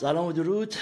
[0.00, 0.74] سلام و درود.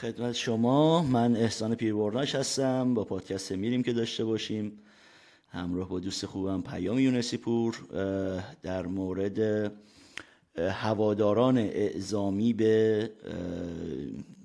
[0.00, 1.02] خدمت شما.
[1.02, 2.94] من احسان پیربرناش هستم.
[2.94, 4.78] با پادکست میریم که داشته باشیم.
[5.48, 7.74] همراه با دوست خوبم پیام یونسی پور
[8.62, 9.72] در مورد
[10.56, 13.10] هواداران اعزامی به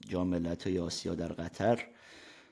[0.10, 1.86] جام ملت آسیا در قطر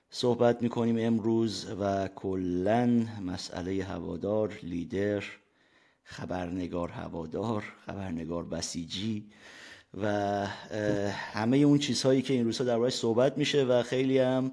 [0.10, 5.24] صحبت می‌کنیم امروز و کلا مسئله هوادار لیدر
[6.04, 9.26] خبرنگار هوادار خبرنگار بسیجی
[9.94, 10.08] و
[11.34, 14.52] همه اون چیزهایی که این روزها در صحبت میشه و خیلی هم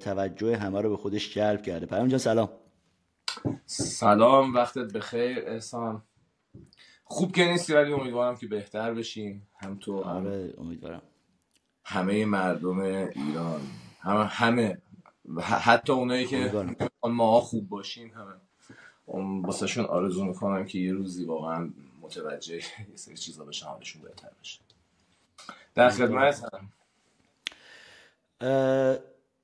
[0.00, 1.86] توجه همه رو به خودش جلب کرده.
[1.86, 2.48] پیام جان سلام.
[3.66, 6.02] سلام وقتت بخیر احسان
[7.04, 9.48] خوب که نیستی ولی امیدوارم که بهتر بشیم.
[9.56, 11.02] هم تو هم آره امیدوارم.
[11.84, 13.60] همه مردم ایران
[14.00, 14.78] همه همه
[15.40, 16.66] حتی اونایی که
[17.04, 18.34] ما خوب باشیم همه.
[19.42, 21.70] واسه آرزو می‌کنم که یه روزی واقعا
[22.10, 24.60] متوجه یه سری چیزا بشن حالشون بهتر بشه.
[25.74, 26.44] در خدمت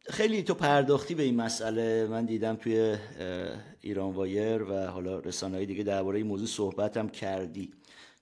[0.09, 2.07] خیلی تو پرداختی به این مسئله.
[2.07, 2.99] من دیدم توی
[3.81, 7.73] ایران وایر و حالا رسانه‌های دیگه درباره این موضوع صحبت هم کردی.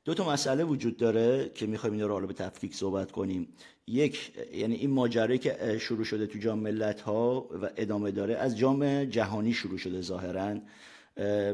[0.05, 3.49] دو تا مسئله وجود داره که می‌خوایم اینا رو حالا به تفکیک صحبت کنیم.
[3.87, 8.59] یک یعنی این ماجرایی که شروع شده تو جام ملت ها و ادامه داره از
[8.59, 10.57] جام جهانی شروع شده ظاهرا.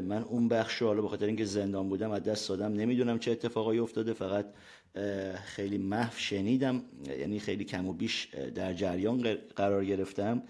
[0.03, 2.73] من اون بخش رو حالا به خاطر اینکه زندان بودم از دست دادم.
[2.73, 4.45] نمی‌دونم چه اتفاقایی افتاده فقط
[5.45, 6.83] خیلی محو شنیدم
[7.19, 10.43] یعنی خیلی کم و بیش در جریان قرار گرفتم.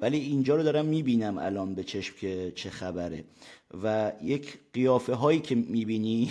[0.00, 3.24] ولی اینجا رو دارم می‌بینم الان به چشم که چه خبره.
[3.82, 6.30] و یک قیافه هایی که می‌بینی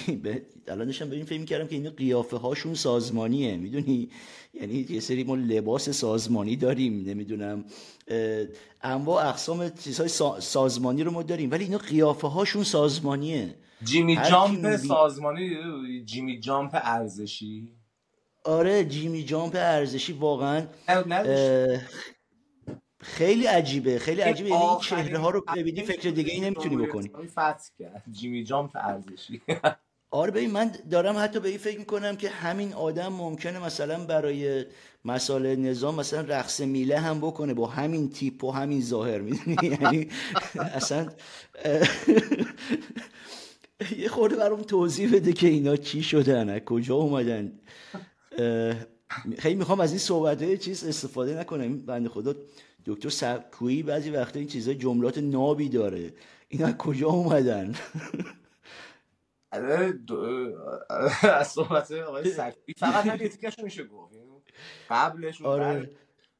[0.68, 3.58] الان داشتم به این فکر کردم که این قیافه هاشون سازمانیه.
[3.58, 4.10] می‌دونی؟
[4.54, 7.66] یعنی یه سری ما لباس سازمانی داریم نمی‌دونم
[8.82, 11.52] انواع اقسام چیزهای سازمانی رو ما داریم.
[11.52, 13.56] ولی اینا قیافه هاشون سازمانیه.
[13.84, 15.50] جیمی جامپ سازمانی
[16.06, 17.72] جیمی جامپ ارزشی؟
[18.44, 20.68] آره جیمی جامپ ارزشی واقعا
[23.06, 24.50] خیلی عجیبه خیلی عجیبه.
[24.50, 27.12] یعنی این چهره ها رو ببینی فکر دیگه ای نمی‌تونی بکنی.
[28.12, 29.42] جیمی جامپ ارزشی.
[30.12, 34.66] آره ببین من دارم حتی به این فکر می‌کنم که همین آدم ممکنه مثلا برای
[35.06, 40.08] مسائل نظام مثلا رقص میله هم بکنه با همین تیپ و همین ظاهر می‌دونی؟ یعنی
[40.56, 41.10] اصلا
[43.98, 47.60] یه خورده برام توضیح بده که اینا چی شدن کجا اومدن.
[49.38, 51.86] خیلی می‌خوام از این صحبت چیز استفاده نکنم.
[51.86, 52.36] بنده خدا
[52.86, 56.14] دکتر سبکویی بعضی وقتا این چیزا جملات نابی داره.
[56.48, 57.76] اینا کجا اومدن؟
[61.24, 63.32] از صحبت آقای سکویی فقط هم یه
[63.64, 64.14] میشه گفت.
[64.14, 64.44] یعنی
[64.90, 65.90] قبلش آره.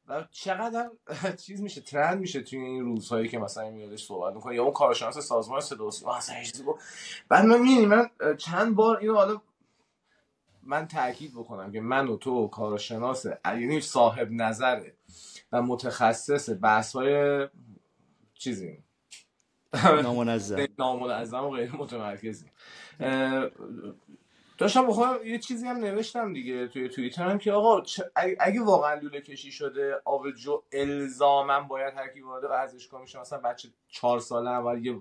[0.08, 0.90] و چقدر
[1.46, 4.54] چیز میشه ترند میشه توی این روزهایی که مثلا میادش صحبت می‌کنه.
[4.54, 6.36] یا اون کارشناس سازمان صدا و سیما اصلا
[7.28, 9.40] بعد من می‌بینی من چند بار اینو حالا
[10.62, 14.94] من تاکید بکنم که من و تو کارشناس یعنی صاحب نظره.
[15.52, 17.48] و متخصص بحث های
[18.34, 18.84] چیزی.
[20.02, 20.66] نامنظم.
[20.78, 22.46] نامنظم و غیر متمرکزی.
[24.58, 27.82] داشتم بخوام یه چیزی هم نوشتم دیگه توی توییتر هم که آقا
[28.38, 33.68] اگه واقعا لوله کشی شده آبجو الزاما باید هر کی وارد ورزشگاه میشه مثلا بچه
[33.88, 34.96] چهار ساله اول یه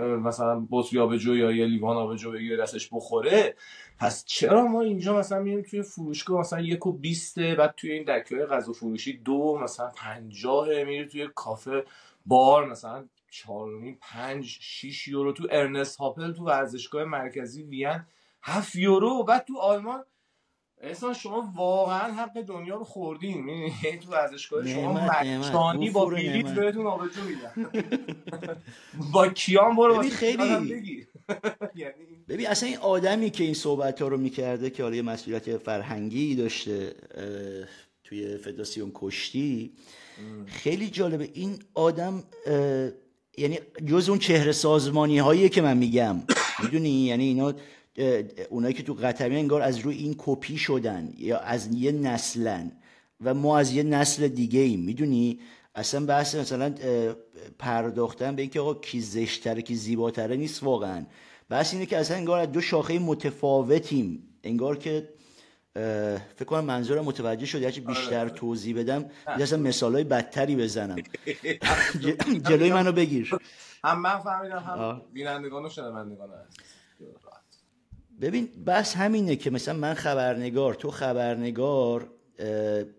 [0.00, 3.56] مثلا بطری آبجو یا یه لیوان آبجو بگیره دستش بخوره.
[3.98, 8.04] پس چرا ما اینجا مثلا میریم توی فروشگاه؟ مثلا یک و بیسته بعد توی این
[8.04, 11.84] دکه غذا فروشی دو مثلا پنجاه میری توی کافه
[12.26, 15.32] بار مثلا چهار پنج شیش یورو.
[15.32, 18.00] تو ارنست هاپل تو ورزشگاه مرکزی وین
[18.42, 19.24] هفت یورو.
[19.24, 20.04] بعد تو آلمان
[20.82, 23.48] اصلا شما واقعا حق دنیا رو خوردین.
[23.48, 27.70] یعنی تو ورزشگاه شما مجانی با بلیت بهتون آبجو میدن.
[29.12, 31.06] با کیان برو خیلی
[31.74, 31.94] یعنی
[32.28, 36.34] ببین اصلا این آدمی که این صحبت ها رو می‌کرده که حالا یه مسئولیت فرهنگی
[36.34, 36.94] داشته
[38.04, 39.72] توی فدراسیون کشتی
[40.46, 41.30] خیلی جالبه.
[41.34, 42.24] این آدم
[43.38, 46.16] یعنی جز اون چهره سازمانی هایی که من میگم
[46.62, 47.54] می‌دونی؟ یعنی اینا
[48.50, 52.72] اونایی که تو قطری انگار از روی این کپی شدن یا از یه نسلن
[53.24, 55.40] و ما از یه نسل دیگه ایم می‌دونی؟
[55.74, 56.74] اصلا بحث مثلا
[57.58, 61.06] پرداختن به اینکه آقا کی زشتره کی زیباتره نیست واقعا.
[61.48, 64.38] بحث اینه که اصلا انگار از دو شاخه متفاوتیم.
[64.44, 65.08] انگار که
[66.36, 68.30] فکر کنم منظورم متوجه شد هرچی بیشتر آره.
[68.30, 70.96] توضیح بدم اصلا مثال های بدتری بزنم.
[72.48, 73.38] جلوی منو بگیر.
[73.84, 76.28] هم من فهمیدم هم بینندگان و شنوندگان
[78.20, 82.10] ببین بس همینه که مثلا من خبرنگار تو خبرنگار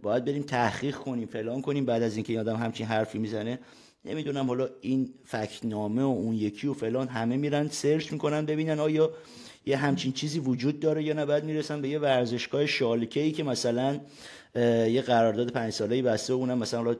[0.02, 3.60] باید بریم تحقیق کنیم فلان کنیم بعد از اینکه این آدم همچین حرفی می‌زنه
[4.06, 9.12] نمی‌دونم حالا این فکنامه و اون یکی و فلان همه میرن سرچ می‌کنن ببینن آیا
[9.66, 11.25] یه همچین چیزی وجود داره یا نه.
[11.25, 14.00] بعد می‌رسن به یه ورزشگاه شالکه ای که مثلا
[14.56, 16.94] یه قرارداد پنج ساله ای بسته و اونم مثلا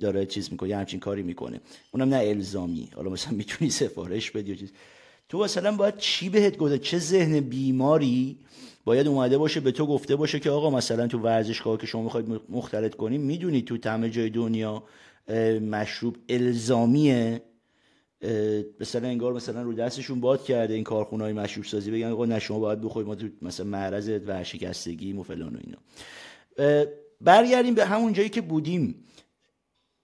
[0.00, 1.60] داره چیز می‌کنه یه همچین کاری می‌کنه.
[1.90, 2.88] اونم نه الزامی.
[2.94, 4.72] حالا مثلا می‌تونی سفارش بدی چیز.
[5.28, 8.38] تو مثلا باید چی بهت گفته؟ چه ذهن بیماری
[8.84, 12.40] باید اومده باشه به تو گفته باشه که آقا مثلا تو ورزشگاه که شما می‌خواید
[12.48, 14.82] مختلط کنیم می‌دونی تو تمه جای دنیا
[15.70, 17.42] مشروب الزامیه.
[18.80, 22.38] مثلا انگار مثلا رو دستشون باد کرده این کارخونه های مشروب سازی بگن آقا نه
[22.38, 25.78] شما باید بخورید ما تو مثلا معرض ورشکستگی و فلان و اینا.
[27.20, 28.94] برگردیم به همون جایی که بودیم.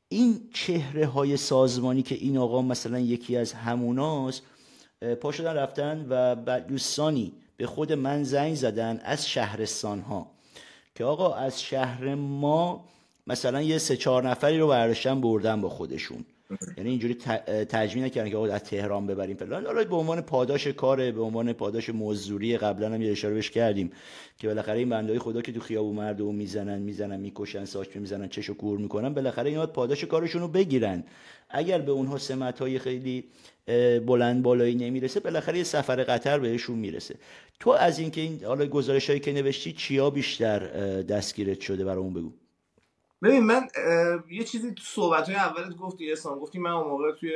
[0.09, 4.43] این چهره های سازمانی که این آقا مثلا یکی از هموناست
[5.21, 10.31] پا شدن رفتن و دوستانی به خود من زنگ زدن از شهرستان ها
[10.95, 12.85] که آقا از شهر ما
[13.27, 16.25] مثلا یه سه چهار نفری رو برداشتن بردن با خودشون.
[16.77, 17.15] یعنی اینجوری
[17.65, 19.67] تجمیع نکردن که آقا از تهران ببریم فلان.
[19.67, 23.93] حالا به عنوان پاداش کاره به عنوان پاداش مزدوری قبلا هم یه اشاره بهش کردیم
[24.39, 28.51] که بالاخره این بندای خدا که تو خیابو مردم می‌زنن می‌زنن می‌کشن ساچ می‌زنن چش
[28.51, 31.05] و کور می‌کنن بالاخره اینا پاداش کارشون رو بگیرن.
[31.51, 33.25] اگر به اونها سمت های خیلی
[34.07, 37.19] بلند بالایی نمی‌رسه بالاخره یه سفر قطر بهشون می‌رسه.
[37.61, 40.59] تو از اینکه این حالا گزارش هایی که نوشتی چیا بیشتر
[41.03, 42.33] دستگیرت شده؟ برامون بگو.
[43.23, 43.69] ببین من
[44.31, 47.33] یه چیزی تو صحبت های اولت گفتی اسلام گفتی من اون موقع توی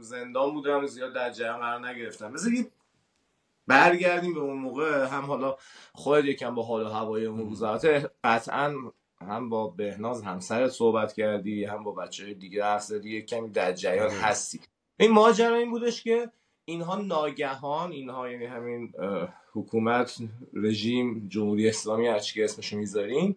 [0.00, 2.32] زندان بودم زیاد در جریان قرار نگرفتم.
[2.32, 2.64] مثل
[3.66, 5.56] برگردیم به اون موقع هم حالا
[5.92, 8.74] خود یکم با حال و هوای اون روزات قطعا
[9.20, 13.72] هم با بهناز همسرت صحبت کردی هم با بچه های دیگه حرف زدی کمی در
[13.72, 14.20] جریان آره.
[14.20, 14.60] هستی.
[14.98, 16.30] این ماجرا این بودش که
[16.64, 18.92] اینها ناگهان اینها یعنی همین
[19.54, 20.18] حکومت
[20.54, 23.36] رژیم جمهوری اسلامی هرچی که اسمشو می‌ذاریم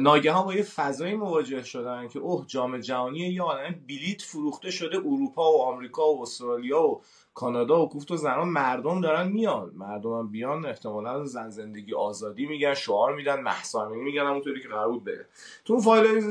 [0.00, 4.96] ناگهان با یه فضایی مواجه شدن که اوه جام جهانی یه عالم بلیت فروخته شده
[4.96, 7.00] اروپا و آمریکا و استرالیا و
[7.34, 9.72] کانادا و کوفت و زنان مردم دارن میان.
[9.74, 15.04] مردم بیان احتمالا زن زندگی آزادی میگن شعار میدن محسا میگن همونطوری که قرار بود
[15.04, 15.26] بره.
[15.64, 16.22] تو اون فایل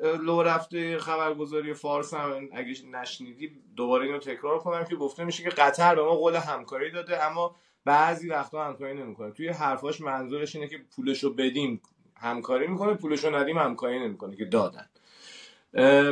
[0.00, 5.50] لو رفته خبرگزاری فارس هم اگه نشنیدی دوباره اینو تکرار کنم که گفته میشه که
[5.50, 9.30] قطر به ما قول همکاری داده اما بعضی وقتا همکاری نمی‌کنه.
[9.30, 11.82] توی حرفاش منظورش اینه که پولشو بدیم
[12.16, 14.86] همکاری می‌کنه پولشو ندیم همکاری نمی‌کنه که دادن.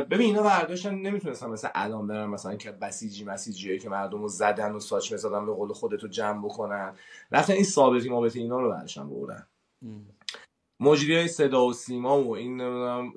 [0.01, 4.71] ببین اینا برداشتن نمی‌تونستن مثلا الان برن مثلا که بسیجی مسیجی که مردم رو زدن
[4.71, 6.95] و ساچ زدن به قول خودتو جمع بکنن.
[7.31, 9.47] رفتن این ثابتی مابط اینا رو برداشتن بردن.
[10.79, 13.13] مجری های صدا و سیما و این نمی‌دونم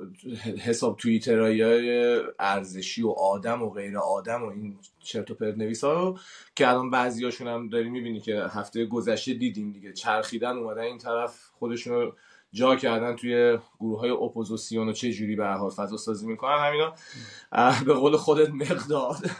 [0.61, 5.93] حساب های ارزشی و آدم و غیر آدم و این چرت و پرت نویس ها
[5.93, 6.19] رو
[6.56, 9.93] که الان بعضیاشون هم داری می‌بینی که هفته گذشته دیدیم دیگه.
[9.93, 12.12] چرخیدن اومدن این طرف خودشون
[12.53, 16.94] جا کردن توی گروه های اپوزیسیون و چه جوری به حال فضا سازی می‌کنن همینا
[17.85, 19.31] به قول خودت مقداد.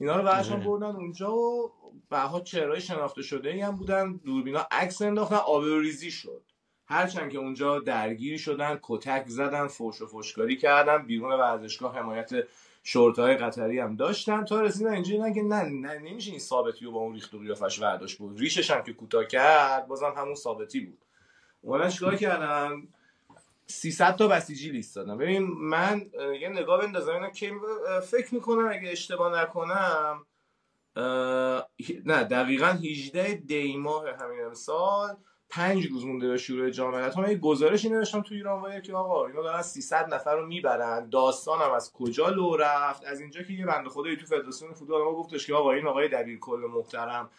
[0.00, 0.66] اینا رو برشان آره.
[0.66, 1.72] بردن اونجا و
[2.10, 4.20] به حال چهرهای شناخته شده ای هم بودن.
[4.24, 6.42] دوربینا عکس انداختن آبروریزی شد.
[6.90, 12.30] هرچند که اونجا درگیر شدن کتک زدن فوش و فوشکاری کردن بیرون ورزشگاه حمایت
[13.18, 14.44] های قطری هم داشتن.
[14.44, 17.80] تا رسیدن اینجوری که نه نه نمیشه این ثابتی رو با اون ریخت و قیافش
[17.80, 18.38] برداشت بود.
[18.38, 20.98] ریشش هم که کوتاه کرد بازم همون ثابتی بود.
[21.62, 22.82] اومدن چیکار کردن؟
[23.66, 25.18] 300 تا بسیجی لیست دادن.
[25.18, 27.52] ببین من یه نگاه بندازم اینا که
[28.10, 30.26] فکر می‌کنم اگه اشتباه نکنم
[32.06, 35.16] نه دقیقا 18 دی ماه همین امسال
[35.50, 39.26] پنج روز مونده به شروع جام ملت‌ها یه گزارشی نوشتم تو ایران وایر که آقا
[39.26, 41.08] اینا دارن 300 نفر رو می‌برن.
[41.08, 45.04] داستان هم از کجا لو رفت؟ از اینجا که یه بنده خدایی تو فدراسیون فوتبال
[45.04, 47.30] ما گفتش که آقا این آقای دبیر کل محترم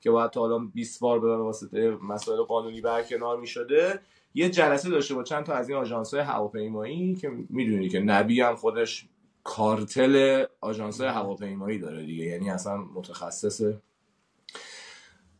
[0.00, 4.00] که باید تا الان 20 بار به واسطه مسائل قانونی برکنار می‌شده
[4.34, 8.40] یه جلسه داشته با چند تا از این آژانس های هواپیمایی که می‌دونی که نبی
[8.40, 9.08] هم خودش
[9.44, 12.24] کارتل آژانس هواپیمایی داره دیگه.
[12.24, 13.62] یعنی اصلا متخصص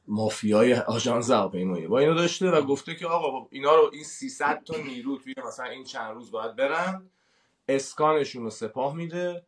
[0.09, 1.87] مافیای آژانس هواپیمایی.
[1.87, 5.67] با اینو داشته و گفته که آقا اینا رو این 300 تا نیرو توی مثلا
[5.67, 7.11] این چند روز باید برن.
[7.69, 9.47] اسکانشون رو سپاه میده.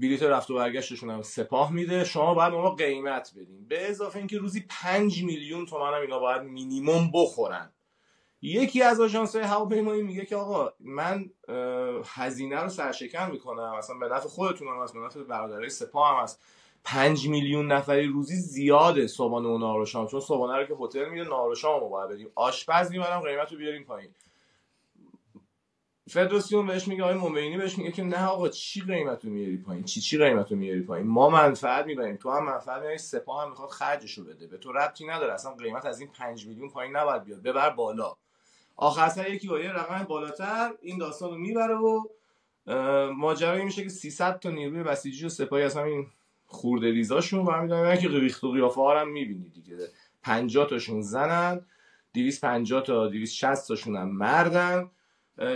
[0.00, 2.04] بلیت رفت و برگشتشون هم سپاه میده.
[2.04, 6.42] شما باید ما قیمت بدیم به اضافه اینکه روزی 5 میلیون تومن هم اینا باید
[6.42, 7.72] مینیمم بخورن.
[8.42, 11.30] یکی از آژانس های هواپیمایی میگه که آقا من
[12.04, 13.78] هزینه رو سرشکن می‌کنم.
[13.78, 16.42] مثلا به نفع خودتون هم هست به نفع برادرای سپاه هم هست.
[16.84, 21.54] 5 میلیون نفری روزی زیاده صبحانه و نهار چون صبحانه رو که هتل میده نهار
[21.54, 22.30] شام رو باید بدیم.
[22.34, 24.10] آشپز می‌برم قیمت رو بیاریم پایین.
[26.08, 30.00] فدراسیون بهش میگه آقای مومینی بهش میگه که نه آقا چی قیمتو میاری پایین؟ چی
[30.00, 32.16] چی قیمتو میاری پایین؟ ما منفعت می‌بریم.
[32.16, 34.46] تو هم منفعت می‌بری سپاه هم می‌خواد خرجشو بده.
[34.46, 35.32] به تو ربطی نداره.
[35.32, 37.42] اصلا قیمت از این 5 میلیون پایین نباید بیاد.
[37.42, 38.16] ببر بالا.
[38.76, 42.04] آخر سر یکی با یه رقم بالاتر این داستان رو می‌بره و
[43.12, 46.06] ماجرایی میشه که 300 تا نیروی بسیجی و سپاهی از همین
[46.50, 49.76] خورده ریزاشون و همین که ریخت و قیافه ها هم می‌بینی دیگه.
[50.22, 51.60] 50 تاشون زنن
[52.14, 54.90] 250 تا 260 تاشون هم مردن.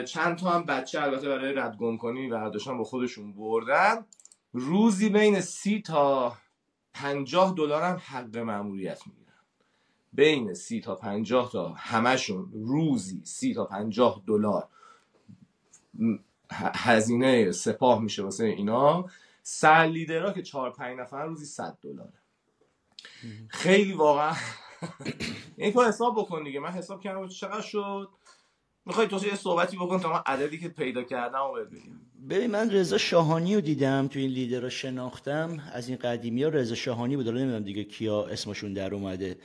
[0.06, 4.06] چند تا هم بچه البته برای ردگم کنی برداشتن با خودشون بردن.
[4.52, 6.36] روزی بین 30 تا
[6.94, 9.24] 50 دلار هم حق ماموریت می‌گیرن.
[10.12, 14.68] بین 30 تا 50 تا همشون روزی 30 تا 50 دلار.
[16.74, 19.06] هزینه سپاه میشه واسه اینا.
[19.46, 22.12] سر لیدرها که 4 5 نفر روزی 100 دلاره
[23.48, 24.34] خیلی واقعا.
[25.56, 26.60] این تو حساب بکن دیگه.
[26.60, 28.08] من حساب کردم چقدر شد.
[28.86, 31.52] می‌خوای تو یه صحبتی بکن تا من عددی که پیدا کردم و
[32.28, 35.62] ببین من رضا شاهانی رو دیدم تو این لیدر رو شناختم.
[35.72, 37.28] از این قدیمی ها رضا شاهانی بود.
[37.28, 39.38] نمی‌دونم دیگه کیا اسمشون در اومده.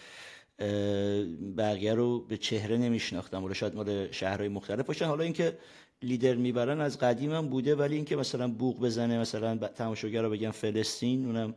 [1.57, 3.43] بقیه رو به چهره نمیشناختم.
[3.43, 5.05] ولی شاید مال شهرهای مختلف باشن.
[5.05, 5.57] حالا اینکه
[6.01, 10.51] لیدر می‌برن از قدیم هم بوده ولی اینکه مثلا بوق بزنه مثلا تماشاگر رو بگن
[10.51, 11.55] فلسطین اونم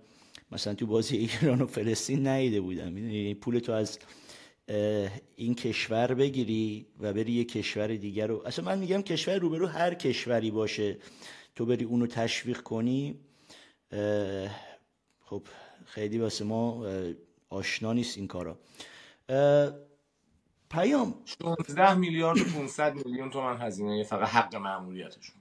[0.52, 3.98] مثلا تو بازی ایران و فلسطین نیده بودم یعنی پول تو از
[5.36, 8.42] این کشور بگیری و بری یه کشور دیگر رو.
[8.46, 10.96] اصلا من میگم کشور روبرو هر کشوری باشه.
[11.54, 13.14] تو بری اونو تشویق کنی
[15.20, 15.42] خب
[15.86, 16.86] خیلی واسه ما
[17.48, 18.58] آشنا نیست این کارا.
[20.72, 21.14] پیام.
[21.24, 25.36] 16 میلیارد و 500 میلیون تومن هزینه فقط حق معمولیتشون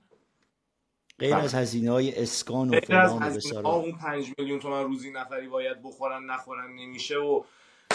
[1.20, 5.82] غیر از هزینه های اسکان و فلان و اون 5 میلیون تومن روزی نفری باید
[5.84, 7.44] بخورن نخورن نمیشه و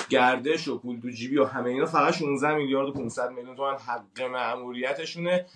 [0.08, 1.86] گردش و پول تو جیبی و همه اینا.
[1.86, 5.46] فقط 16 میلیارد و 500 میلیون تومن حق معمولیتشونه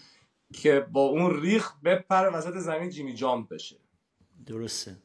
[0.53, 3.77] که با اون ریخ بپره وسط زمین جیمی جامپ بشه.
[4.47, 4.97] درسته.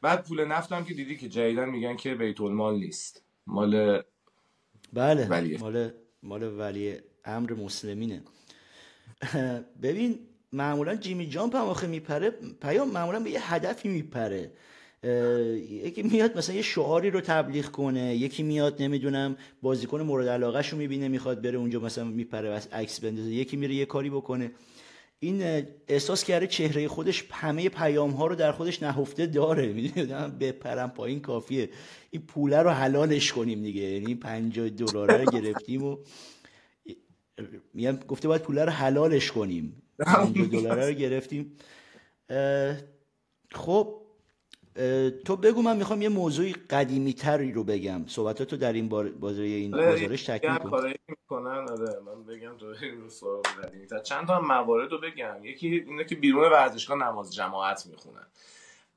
[0.00, 3.24] بعد پول نفت هم که دیدی که جدیدن میگن که بیت المال نیست.
[3.46, 4.02] مال
[4.92, 5.58] بله ولیه.
[5.58, 5.90] مال
[6.22, 8.22] مال ولی امر مسلمینه.
[9.82, 10.18] ببین
[10.52, 12.30] معمولا جیمی جامپ هم آخه میپره
[12.62, 14.52] پیام معمولا به یه هدفی میپره.
[15.84, 20.78] یکی میاد مثلا یه شعاری رو تبلیغ کنه یکی میاد نمی‌دونم بازیکن مورد علاقه رو
[20.78, 24.50] می‌بینه می‌خواد بره اونجا مثلا میپره و عکس بندازه یکی میره یه کاری بکنه.
[25.20, 29.72] این احساس کرده چهره خودش همه پیام ها رو در خودش نهفته داره.
[29.72, 31.70] می‌دونم بپرم پایین کافیه.
[32.10, 33.82] این پوله رو حلالش کنیم دیگه.
[33.82, 35.96] یعنی 50 دلار رو گرفتیم و
[37.74, 39.82] میگم گفته باید پوله رو حلالش کنیم.
[39.98, 41.52] 50 دلار رو گرفتیم.
[43.50, 44.02] خب
[45.24, 48.04] تو بگو من می‌خوام یه موضوع قدیمی تری رو بگم.
[48.06, 50.92] صحبتاتو در این بازار این آره، گزارش تکمیل کن.
[51.30, 53.42] می‌کنن آره من بگم تو این سوال
[53.90, 53.98] تر.
[53.98, 55.44] چند تا موارد رو بگم.
[55.44, 58.26] یکی اینه که بیرون ورزشگاه نماز جماعت می‌خونن.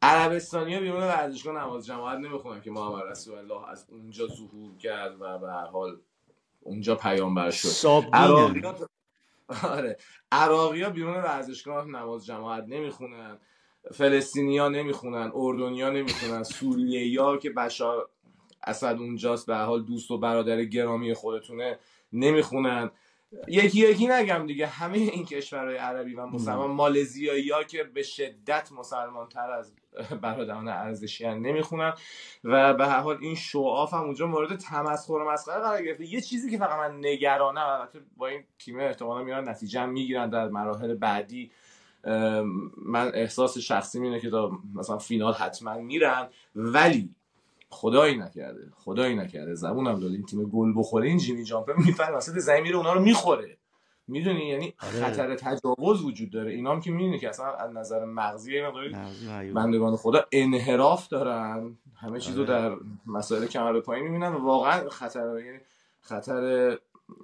[0.01, 5.21] عربستانی ها بیرون ورزشگاه نماز جماعت نمی‌خونن که محمد رسول الله از اونجا ظهور کرد
[5.21, 5.99] و به هر حال
[6.61, 7.87] اونجا پیامبر شد.
[8.13, 8.61] عراقی
[9.63, 9.97] آره.
[10.31, 13.37] عراقی ها بیرون ورزشگاه نماز جماعت نمی‌خونن.
[13.93, 15.31] فلسطینیا نمی‌خونن.
[15.35, 16.43] اردنیا نمی‌خونن.
[16.43, 18.09] سوریه ها که بشار
[18.63, 21.79] اسد اونجاست به حال دوست و برادر گرامی خودتونه
[22.13, 22.91] نمی‌خونن.
[23.47, 28.71] یکی یکی نگم دیگه همه این کشورهای عربی و مسلمان مالزیایی ها که به شدت
[28.71, 29.73] مسلمان تر از
[30.21, 31.93] برادران ارزشیان نمی‌خونن.
[32.43, 36.05] و به هر حال این شعاف هم اونجا مورد تمسخر و مسخره قرار گرفته.
[36.05, 40.47] یه چیزی که فقط من نگرانم البته با این تیم احتمالا میان نتیجه می‌گیرن در
[40.47, 41.51] مراحل بعدی
[42.85, 46.29] من احساس شخصی اینه که تا مثلا فینال حتما میرن.
[46.55, 47.15] ولی
[47.71, 49.55] خدایی نکرده خدایی نکرده.
[49.55, 53.01] زبونم داد این تیم گل بخوره این جیمی جامپر می‌فهمه وسط زمین میره اونا رو
[53.01, 53.57] می‌خوره.
[54.07, 55.05] می‌دونی؟ یعنی آره.
[55.05, 56.51] خطر تجاوز وجود داره.
[56.51, 58.61] اینام که می‌دونی که اصلا از نظر مغزی
[59.55, 61.77] بندگان خدا انحراف دارن.
[61.95, 62.49] همه چیزو آره.
[62.49, 62.75] در
[63.05, 65.59] مسائل کمر پایین می‌بینن و واقعا خطر یعنی
[66.01, 66.77] خطر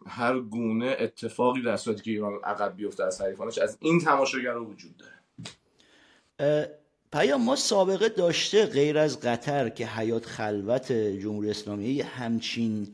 [0.08, 4.66] هر گونه اتفاقی در صورتی که ایران عقب بیفته از حریفانش از این تماشاگر رو
[4.66, 6.80] وجود داره.
[7.12, 12.88] پیام ما سابقه داشته غیر از قطر که حیات خلوت جمهوری اسلامی همچین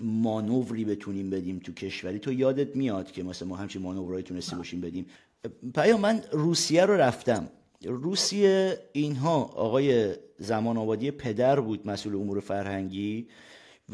[0.00, 2.18] مانوری بتونیم بدیم تو کشوری.
[2.18, 5.06] تو یادت میاد که مثلا ما همچین مانورایی تونستی باشیم بدیم.
[5.74, 7.48] پیام من روسیه رو رفتم.
[7.84, 13.28] روسیه اینها آقای زمان آبادی پدر بود مسئول امور فرهنگی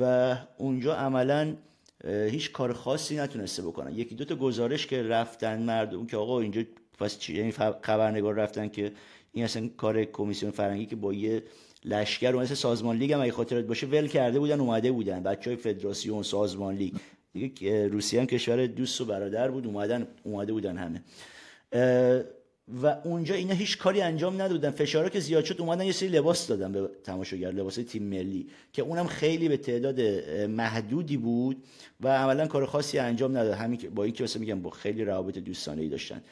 [0.00, 1.57] و اونجا عملا
[2.05, 3.95] هیچ کار خاصی نتونسته بکنن.
[3.95, 6.62] یکی دو تا گزارش که رفتن مردم که آقا اینجا
[6.99, 7.52] پس چی؟ یعنی
[7.83, 8.93] خبرنگار رفتن که
[9.32, 11.42] این اصلا کار کمیسیون فرنگی که با یه
[11.84, 15.22] لشکر و مثل سازمان لیگ هم اگه خاطرت باشه ول کرده بودن اومده بودن.
[15.22, 16.92] بچه های فدراسیون سازمان لیگ.
[17.32, 21.02] دیگه روسیه هم کشور دوست و برادر بود اومدن اومده بودن همه.
[22.82, 24.70] و اونجا اینا هیچ کاری انجام ندادن.
[24.70, 28.82] فشارا که زیاد شد اومدن یه سری لباس دادن به تماشاگر لباس تیم ملی که
[28.82, 30.00] اونم خیلی به تعداد
[30.46, 31.64] محدودی بود
[32.00, 33.52] و عملا کار خاصی انجام نداد.
[33.52, 36.22] همین که با اینکه واسه میگم با خیلی روابط دوستانه ای داشتن.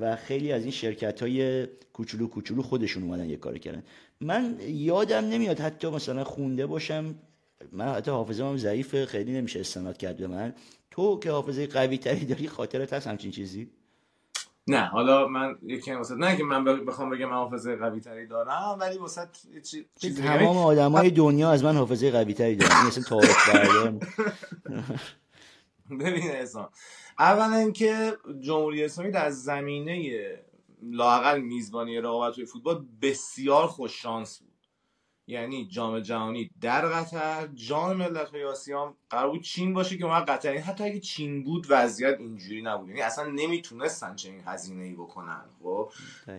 [0.00, 3.82] و خیلی از این شرکت های کوچولو کوچولو خودشون اومدن یه کاری کردن.
[4.20, 7.14] من یادم نمیاد حتی مثلا خونده باشم
[7.72, 10.54] من حتی حافظه هم ضعیفه خیلی نمیشه استناد کرد به من.
[10.90, 13.70] تو که حافظه قوی تری داری خاطرت هست همچین چیزی؟
[14.66, 18.76] نه حالا من یکی واسه نه که من بخوام بگم من حافظه قوی تری دارم
[18.80, 19.28] ولی واسه
[20.00, 22.76] چیزی تمام آدمای دنیا از من حافظه قوی تری دارن.
[22.76, 23.94] این اصلا تعارف بردار
[26.00, 26.68] ببین احسان.
[27.18, 30.22] اولا اینکه جمهوری اسلامی در زمینه
[30.82, 34.50] لاقل میزبانی رقابت توی فوتبال بسیار خوش شانس بود.
[35.26, 40.24] یعنی جام جهانی در قطر جام ملت‌های آسیا هم قرار بود چین باشه که اون
[40.24, 40.48] قطر.
[40.48, 42.88] یعنی حتی اگه چین بود وضعیت اینجوری نبود.
[42.88, 45.92] یعنی اصلا نمی‌تونستن چنین هزینه ای بکنن خب؟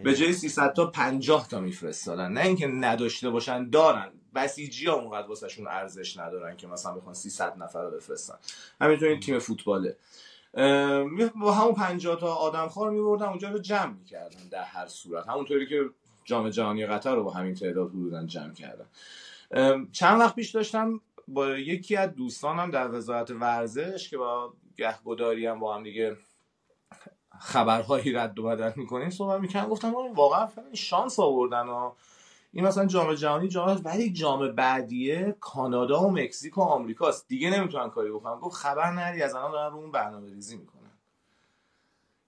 [0.04, 2.32] به جای 300 تا 50 تا میفرستادن.
[2.32, 4.12] نه اینکه نداشته باشن دارن.
[4.36, 8.36] بسیجی ها اونقدر واسهشون ارزش ندارن که مثلا بخوان 300 نفر رو بفرستن.
[8.82, 9.98] همینطور این تیم فوتباله.
[11.42, 15.28] با همون 50 تا آدم خار میبردن اونجا رو جمع می‌کردن در هر صورت.
[15.28, 15.90] همونطوری که
[16.24, 18.86] جام جهانی قطر رو با همین تعداد حدودا جمع کردن.
[19.92, 25.60] چند وقت پیش داشتم با یکی از دوستانم در وزارت ورزش که با گهگداری هم
[25.60, 26.18] با هم دیگه
[27.40, 31.92] خبرهایی رد و بدل می‌کنیم صحبت می‌کنم گفتم واقعا شانس آوردن و
[32.54, 37.90] این مثلا جام جهانی جام ولی جام بعدیه کانادا و مکزیک و آمریکاست دیگه نمی‌تونن
[37.90, 38.40] کاری بکنن.
[38.40, 40.82] گفت خبر نری از الان دارن رو اون برنامه ریزی می‌کنن.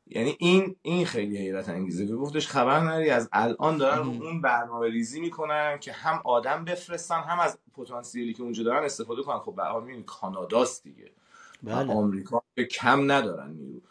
[0.07, 2.07] یعنی این این خیلی حیرت انگیزه.
[2.07, 6.65] که گفتش خبر نری از الان دارن رو اون برنامه ریزی می‌کنن که هم آدم
[6.65, 9.39] بفرستن هم از پتانسیلی که اونجا دارن استفاده کنن.
[9.39, 11.11] خب به حال کاناداست دیگه.
[11.63, 11.93] بله.
[11.93, 13.81] آمریکا که کم ندارن نیرو.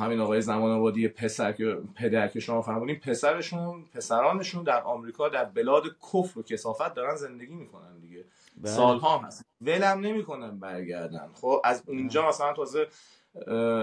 [0.00, 5.44] همین آقای زمان آبادی پسر که پدر که شما فرمودین پسرشون پسرانشون در آمریکا در
[5.44, 5.82] بلاد
[6.12, 8.24] کفر و کسافت دارن زندگی می‌کنن دیگه.
[8.62, 8.72] بله.
[8.72, 9.44] سالها هست.
[9.60, 11.28] ولم نمی‌کنن برگردن.
[11.34, 12.86] خب از اونجا مثلا تازه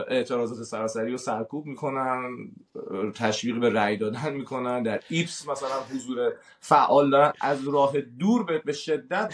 [0.08, 2.22] اعتراضات سراسری رو سرکوب می‌کنن
[3.16, 4.84] تشویق به رأی دادن می‌کنن.
[4.84, 7.34] در ایپس مثلا حضور فعال دارن.
[7.42, 9.34] از راه دور به شدت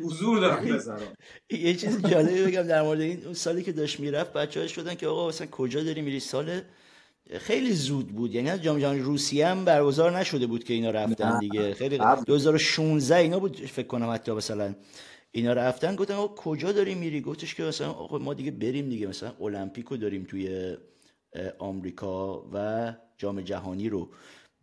[0.00, 0.98] حضور دارن بزنن
[1.50, 5.06] یه چیز جالبی بگم در مورد این اون سالی که داشت می‌رفت بچه شدن که
[5.06, 6.60] آقا مثلا کجا داری میری؟ سال
[7.38, 8.34] خیلی زود بود.
[8.34, 11.74] یعنی جام جهانی روسیه هم برگزار نشده بود که اینا رفتن دیگه.
[11.74, 14.74] خیلی 2016 اینا بود فکر کنم حتی مثلا.
[15.32, 19.06] اینا رفتن گفتن آقا کجا داری میری؟ گفتش که مثلا آقا ما دیگه بریم دیگه
[19.06, 20.76] مثلا المپیکو داریم توی
[21.58, 24.10] آمریکا و جام جهانی رو.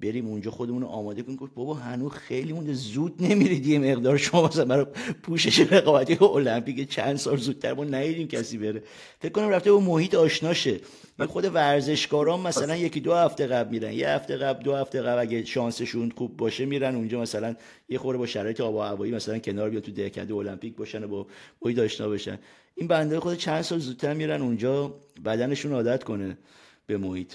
[0.02, 1.38] بریم اونجا خودمون رو آماده کنیم.
[1.38, 2.74] گفت بابا هنوز خیلی مونده.
[2.74, 4.86] زود نمیرید یه مقدار شما مثلا برای
[5.24, 8.84] پوشش رقابتی المپیک چند سال زودتر ما ندیدیم کسی بره.
[9.20, 10.80] فکر کنم رفته با محیط آشناشه.
[11.28, 13.94] خود ورزشکاران مثلا یکی دو هفته قبل میرن.
[13.94, 17.56] یه هفته قبل دو هفته قبل اگه شانسشون خوب باشه میرن اونجا مثلا
[17.90, 21.08] یه خورده با شرایط آب و هوایی مثلا کنار بیان تو دهکده المپیک باشن و
[21.08, 21.28] با
[21.62, 22.40] محیط آشنا بشن.
[22.76, 26.38] این بنده خود چند سال زودتر میرن اونجا بدنشون عادت کنه
[26.88, 27.34] به محیط.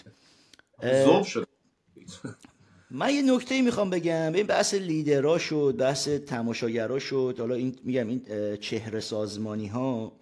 [2.96, 4.32] من یه نکته می‌خوام بگم.
[4.34, 7.36] این بحث لیدرها شد بحث تماشاگرها شد.
[7.38, 8.22] حالا این میگم این
[8.56, 10.12] چهره سازمانی ها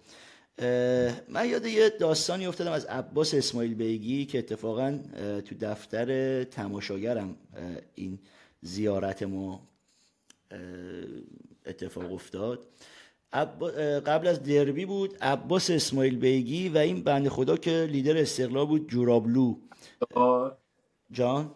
[1.29, 4.99] من یاد یه داستانی افتادم از عباس اسماعیل بیگی که اتفاقا
[5.45, 7.35] تو دفتر تماشاگرم
[7.95, 8.19] این
[8.61, 9.67] زیارت ما
[11.65, 12.67] اتفاق افتاد.
[14.05, 18.89] قبل از دربی بود عباس اسماعیل بیگی و این بند خدا که لیدر استقلال بود
[18.89, 19.55] جورابلو.
[21.11, 21.51] جان؟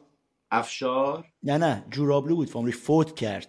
[0.51, 3.47] افشار؟ نه نه جورابلو بود فامری فوت کرد.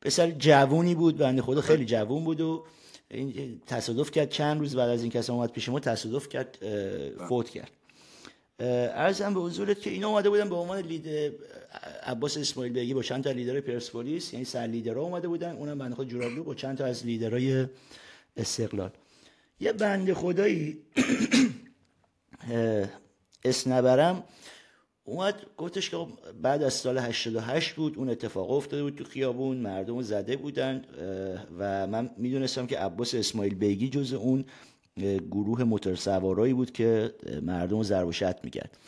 [0.00, 2.64] پسر جوونی بود بنده خدا خیلی جوون بود و
[3.10, 6.58] این تصادف کرد چند روز بعد از این کسی اومد پیش ما تصادف کرد
[7.28, 7.70] فوت کرد.
[8.60, 11.32] ارزم به حضورت که اینا اومده بودن به عنوان لید
[12.02, 15.94] عباس اسماعیل بگی با چند تا لیدر پرسپولیس یعنی سر لیدرها اومده بودن اونم بنده
[15.94, 17.66] خود جورابلو با چند تا از لیدرهای
[18.36, 18.90] استقلال.
[19.60, 20.78] یه بنده خدایی
[23.44, 24.24] اسنبرم
[25.08, 26.08] اومد گفتش که خب
[26.42, 30.84] بعد از سال 88 بود اون اتفاق افتاده بود تو خیابون مردم زده بودن
[31.58, 34.44] و من می‌دونستم که عباس اسماعیل بیگی جز اون
[35.30, 38.78] گروه موتور سوارایی بود که مردم ضرب و شتم می‌کرد.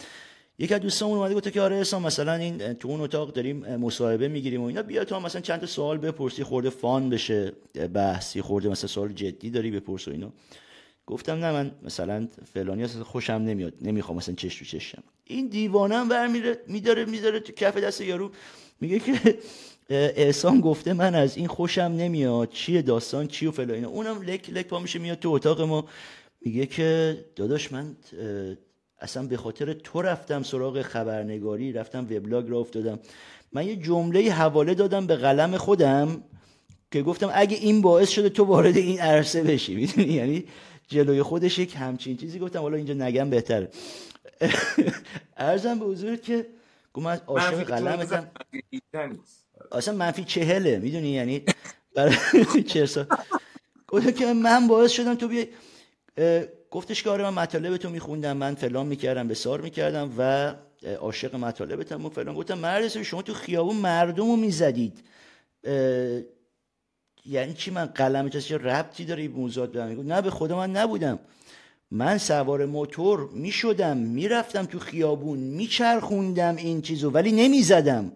[0.59, 4.29] یک از دوستان اومده گفت که آره اسلام مثلا این تو اون اتاق داریم مصاحبه
[4.29, 7.53] می‌گیریم و اینا بیا تو مثلا چند تا سوال بپرسی خورده فان بشه
[7.95, 10.33] بحثی خورده مثلا سوال جدی داری بپرس و اینا.
[11.11, 15.03] گفتم نه من مثلا فلانی خوشم نمیاد نمی‌خوام مثلا چش تو چشم.
[15.25, 16.27] این دیوانم ور
[16.67, 18.31] میداره میداره تو کف دست یارو.
[18.81, 19.39] میگه که
[19.91, 24.67] احسان گفته من از این خوشم نمیاد چیه داستان چی و فلان اونم لک لک
[24.67, 25.85] پا میشه میاد تو اتاق ما.
[26.41, 27.97] میگه که داداش من
[29.01, 32.99] اصلا به خاطر تو رفتم سراغ خبرنگاری رفتم وبلاگ را افتادم.
[33.53, 36.23] من یه جمله حواله دادم به قلم خودم
[36.93, 39.75] که گفتم اگه این باعث شده تو وارد این عرصه بشی.
[39.81, 40.45] می‌دونی؟ یعنی
[40.91, 42.61] جلوی خودش یک همچین چیزی گفتم.
[42.61, 43.69] حالا اینجا نگم بهتره.
[45.37, 46.47] ارزم به حضور که
[46.95, 48.31] گفتم از عاشق قلمتم.
[49.73, 50.79] اصلا منفی چهله.
[50.79, 51.45] می‌دونی یعنی
[51.97, 52.17] برای
[52.73, 53.07] چهر سال
[53.89, 55.47] گفتم که من باعث شدم تو بیای.
[56.71, 58.37] گفتش که آره من مطالب تو میخوندم.
[58.37, 60.55] من فلان می‌کردم به سار می‌کردم و
[61.01, 62.35] عاشق مطالبتم و فلان.
[62.35, 64.99] گفتم مرد شما تو خیابون مردم رو می‌زدید
[67.27, 71.19] یعنی چی من قلم چه ربطی داره این موضوعات نه به خدا من نبودم.
[71.91, 78.13] من سوار موتور می‌شدم می‌رفتم تو خیابون میچرخوندم این چیزو ولی نمی‌زدم.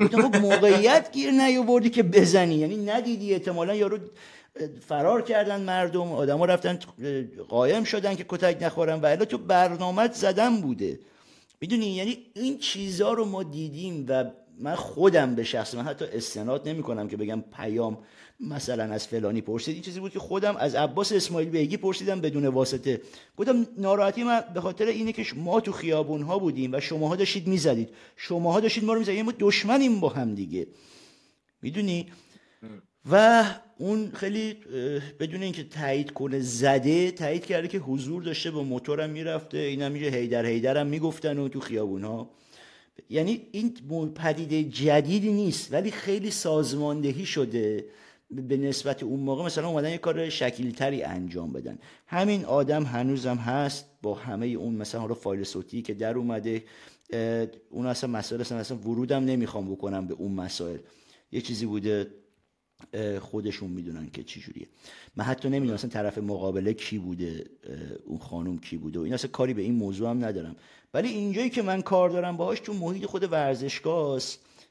[0.00, 2.54] گفتم خب موقعیت گیر نیاوردی که بزنی.
[2.54, 3.98] یعنی ندیدی احتمالا یارو
[4.86, 6.78] فرار کردن مردم آدما رفتن
[7.48, 9.00] قایم شدن که کتک نخورن.
[9.00, 11.00] و الا تو برنامه زدن بوده.
[11.60, 14.24] می‌دونی؟ یعنی این چیزها رو ما دیدیم و
[14.60, 17.98] من خودم به شخص من حتی استناد نمی کنم که بگم پیام
[18.40, 19.74] مثلا از فلانی پرسید.
[19.74, 23.00] این چیزی بود که خودم از عباس اسماعیل بیگی پرسیدم بدون واسطه.
[23.36, 27.46] گفتم ناراحتی من به خاطر اینه که ما تو خیابون ها بودیم و شماها داشتید
[27.46, 27.88] می‌زدید.
[28.16, 29.24] شماها داشتید ما رو می‌زدید.
[29.24, 30.66] ما دشمنیم با هم دیگه.
[31.62, 32.06] می‌دونی؟
[33.10, 33.44] و
[33.78, 34.54] اون خیلی
[35.20, 39.58] بدون اینکه تایید کنه زده تایید کرده که حضور داشته با موتورم می‌رفته.
[39.58, 42.30] اینا میشه هیدر هیدرم می‌گفتن و تو خیابون ها
[43.10, 43.74] یعنی این
[44.14, 47.84] پدیده جدیدی نیست ولی خیلی سازماندهی شده.
[48.30, 51.78] به نسبت اون موقع مثلا اومدن یه کار شکیلتری انجام بدن.
[52.06, 56.64] همین آدم هنوزم هست با همه اون مثلا حالا فایل صوتی که در اومده
[57.70, 60.78] اون اصلا مسائل اصلا, اصلا ورودم نمی‌خوام بکنم به اون مسائل.
[61.32, 62.06] یه چیزی بوده
[63.20, 64.66] خودشون می‌دونن که چی جوریه.
[65.16, 67.50] من حتی نمی‌دونم اصلا طرف مقابله کی بوده
[68.06, 70.56] اون خانم کی بوده و این اصلا کاری به این موضوع هم ندارم.
[70.94, 74.20] ولی اینجایی که من کار دارم باهاش تو محیط خود ورزشگاه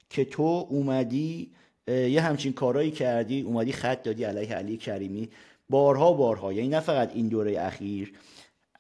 [0.10, 1.52] که تو اومدی
[1.88, 5.30] یه همچین کارایی کردی اومدی خط دادی علیه علی کریمی.
[5.70, 8.14] بارها بارها یعنی نه فقط این دوره اخیر.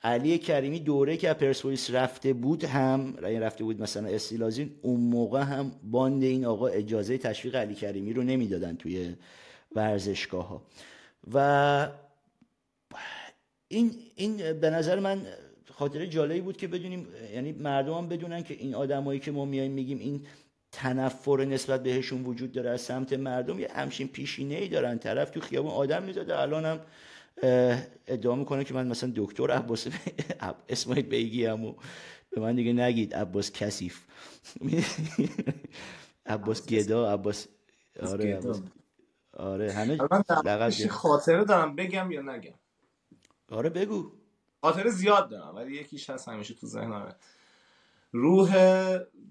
[0.03, 5.41] علی کریمی دوره که پرسپولیس رفته بود هم یعنی رفته بود مثلا استیلازین اون موقع
[5.41, 9.15] هم باند این آقا اجازه تشویق علی کریمی رو نمی‌دادن توی
[9.75, 10.61] ورزشگاه ها
[11.33, 11.87] و
[13.67, 15.21] این این به نظر من
[15.71, 19.71] خاطره جالبی بود که بدونیم یعنی مردم هم بدونن که این آدمایی که ما میایم
[19.71, 20.25] میگیم این
[20.77, 24.97] تنفر نسبت بهشون وجود داره از سمت مردم یه همچین پیشینه ای دارن.
[24.97, 26.39] طرف تو خیابون آدم می‌زده.
[26.39, 26.79] الان هم
[28.07, 29.87] ادعا می‌کنه که من مثلا دکتر عباس
[30.69, 31.73] اسماعیل بیگی هم و
[32.31, 33.15] به من دیگه نگید.
[33.15, 34.05] عباس کثیف.
[36.25, 37.47] عباس گدا عباس
[38.01, 38.61] آره عباس
[39.33, 42.53] آره همه من خاطره دارم بگم یا نگم؟
[43.51, 44.11] آره بگو.
[44.61, 47.15] خاطره زیاد دارم ولی یکیش هست همیشه تو ذهنمه.
[48.11, 48.49] روح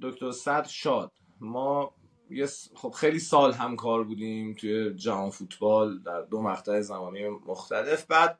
[0.02, 1.12] دکتر صد شاد.
[1.40, 1.94] ما
[2.30, 8.06] یه خب خیلی سال همکار بودیم توی جهان فوتبال در دو مقطع زمانی مختلف.
[8.06, 8.38] بعد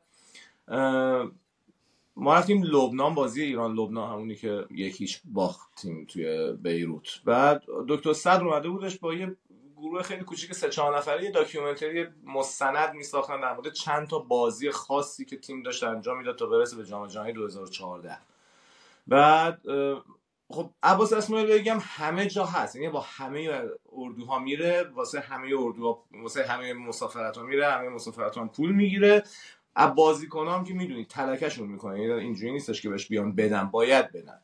[2.17, 7.21] ما رفتیم لبنان بازی ایران لبنان همونی که یکیش باختیم توی بیروت.
[7.25, 9.37] بعد دکتر صدر اومده بودش با یه
[9.77, 14.71] گروه خیلی کوچیک سه چهار نفره یه داکیومنتری مستند میساختن در مورد چند تا بازی
[14.71, 18.19] خاصی که تیم داشت انجام می‌داد تا برسه به جام جهانی 2014
[19.07, 19.61] بعد
[20.49, 22.77] خب عباس اسماعیل بگم همه جا هست.
[22.77, 28.39] یعنی با همه اردوها میره واسه همه اردوها واسه همه مسافرت ها میره همه مسافرت
[28.39, 29.23] ها پول می‌گیره.
[29.75, 34.13] از بازیکن هم که می‌دونید تلکشون می‌کنه یعنی اینجوری نیستش که بهش بیان بدن باید
[34.13, 34.41] بدن.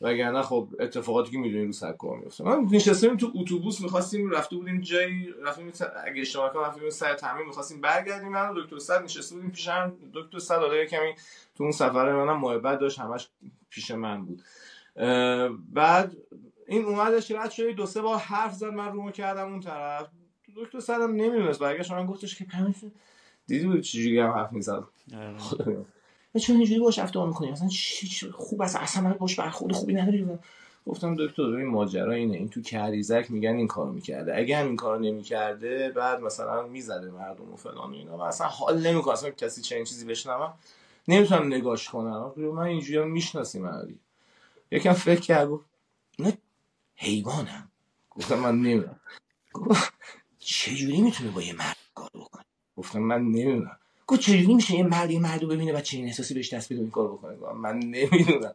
[0.00, 4.56] وگرنه خب اتفاقاتی که می‌دونید رو سر کار میفته من نشستیم تو اتوبوس می‌خواستیم رفته
[4.56, 5.72] بودیم جایی رفتیم
[6.06, 8.28] اگه اشتباه کنم رفتیم سر تامین می‌خواستیم برگردیم.
[8.28, 11.14] من دکتر صد نشسته بودیم پیشم دکتر صد حالا کمی
[11.54, 13.28] تو اون سفر منم محبت داشت همش
[13.70, 14.42] پیش من بود.
[15.72, 16.16] بعد
[16.66, 20.06] این اومدش رد شده دو سه بار حرف زد من رومو کردم اون طرف.
[20.56, 22.76] دکتر سرم نمی‌دونست برگشت من گفتش که پمیش
[23.46, 24.84] دیدی بود چجوری هم حرف می‌زد؟
[26.40, 27.68] چون اینجوری باش رفتار می‌کنی؟ مثلا
[28.32, 30.26] خوب است؟ اصلا من باش برخورد خوبی نداری
[30.86, 32.36] گفتم دکتر این ماجرا اینه.
[32.36, 34.36] این تو کریزک میگن این کارو می‌کرده.
[34.36, 38.26] اگه هم این کارو نمی‌کرده بعد مثلا می‌زده مردم و فلان و اینا.
[38.26, 39.12] اصلا حال نمی‌کنه.
[39.12, 40.54] اصلا کسی چه این چیزی بشنوم
[41.08, 42.32] نمی‌تونم نگاش کنم.
[42.36, 43.98] من اینجوری می‌شناسیم علی.
[44.72, 45.64] یکم فکر کرد گفت
[46.18, 46.38] نه
[46.94, 47.70] حیوانم.
[48.10, 49.00] گفتم من نمی‌دونم.
[49.52, 49.92] گفت
[50.38, 52.44] چجوری می‌تونه با یه مرد کار بکنه
[52.76, 53.78] گفتم من نمی‌دونم.
[54.06, 56.90] گفت چجوری میشه یه مرد یه مردو ببینه و چنین احساسی بهش دست بده این
[56.90, 58.54] کار بکنه؟ گفتم من نمی‌دونم.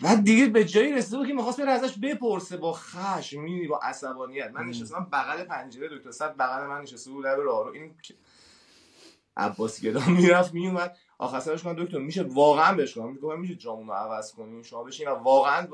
[0.00, 3.78] بعد دیگه به جایی رسیده بود که می‌خواست بره ازش بپرسه با خشم می‌دونی با
[3.78, 4.50] عصبانیت.
[4.50, 7.72] من نشستم بغل پنجره دکتر صد بغل من نشسته بود لب راه رو.
[7.72, 7.94] این
[9.36, 13.86] عباس گدا می‌رفت میومد آخر سرش من دکتر میشه واقعا بهش کنم میگم میشه جامون
[13.86, 15.66] رو عوض کنیم شما بشین و واقعا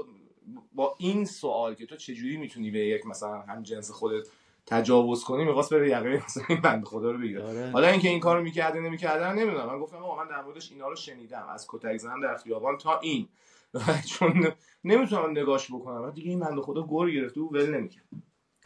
[0.75, 4.27] با این سوال که تو چجوری می‌تونی به یک مثلا هم جنس خودت
[4.67, 7.45] تجاوز کنی می‌خواست بره یقه مثلا این بنده خدا رو بگیره.
[7.45, 7.71] آره.
[7.71, 9.67] حالا اینکه این کارو می‌کرده نمی‌کرده نمی‌دونم.
[9.67, 12.99] من گفتم آقا من در موردش اینا رو شنیدم از کتک زدن در خیابان تا
[12.99, 13.29] این.
[14.11, 14.53] چون
[14.85, 16.11] نمی‌تونم نگاش بکنم.
[16.11, 18.05] دیگه این بنده خدا گور گرفته و ول نمی‌کرد.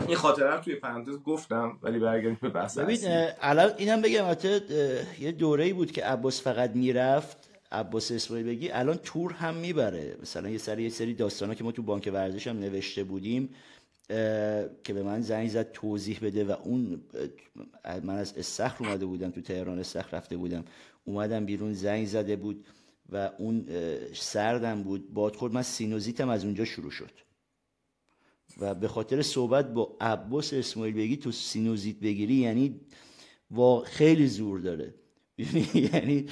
[0.07, 2.99] این خاطره رو توی پرانتز گفتم ولی برگردیم به بحث ببین
[3.41, 4.61] الان اینم بگم البته
[5.21, 7.37] یه دوره بود که عباس فقط می‌رفت
[7.73, 10.17] عباس اسماعیل بگی الان تور هم می‌بره.
[10.23, 13.49] مثلا یه سری یه سری داستانا که ما تو بانک ورزش هم نوشته بودیم
[14.85, 17.03] که به من زنگ زد توضیح بده و اون
[18.03, 20.65] من از استخر اومده بودم تو تهران استخر رفته بودم.
[21.05, 22.67] اومدم بیرون زنگ زده بود
[23.13, 23.67] و اون
[24.15, 25.15] سردم بود.
[25.15, 27.11] باد خورد من سینوزیتم از اونجا شروع شد.
[28.61, 32.81] و به خاطر صحبت با عباس اسماعیل بگی تو سینوزیت بگیری یعنی
[33.51, 34.95] وا خیلی زور داره.
[35.93, 36.27] یعنی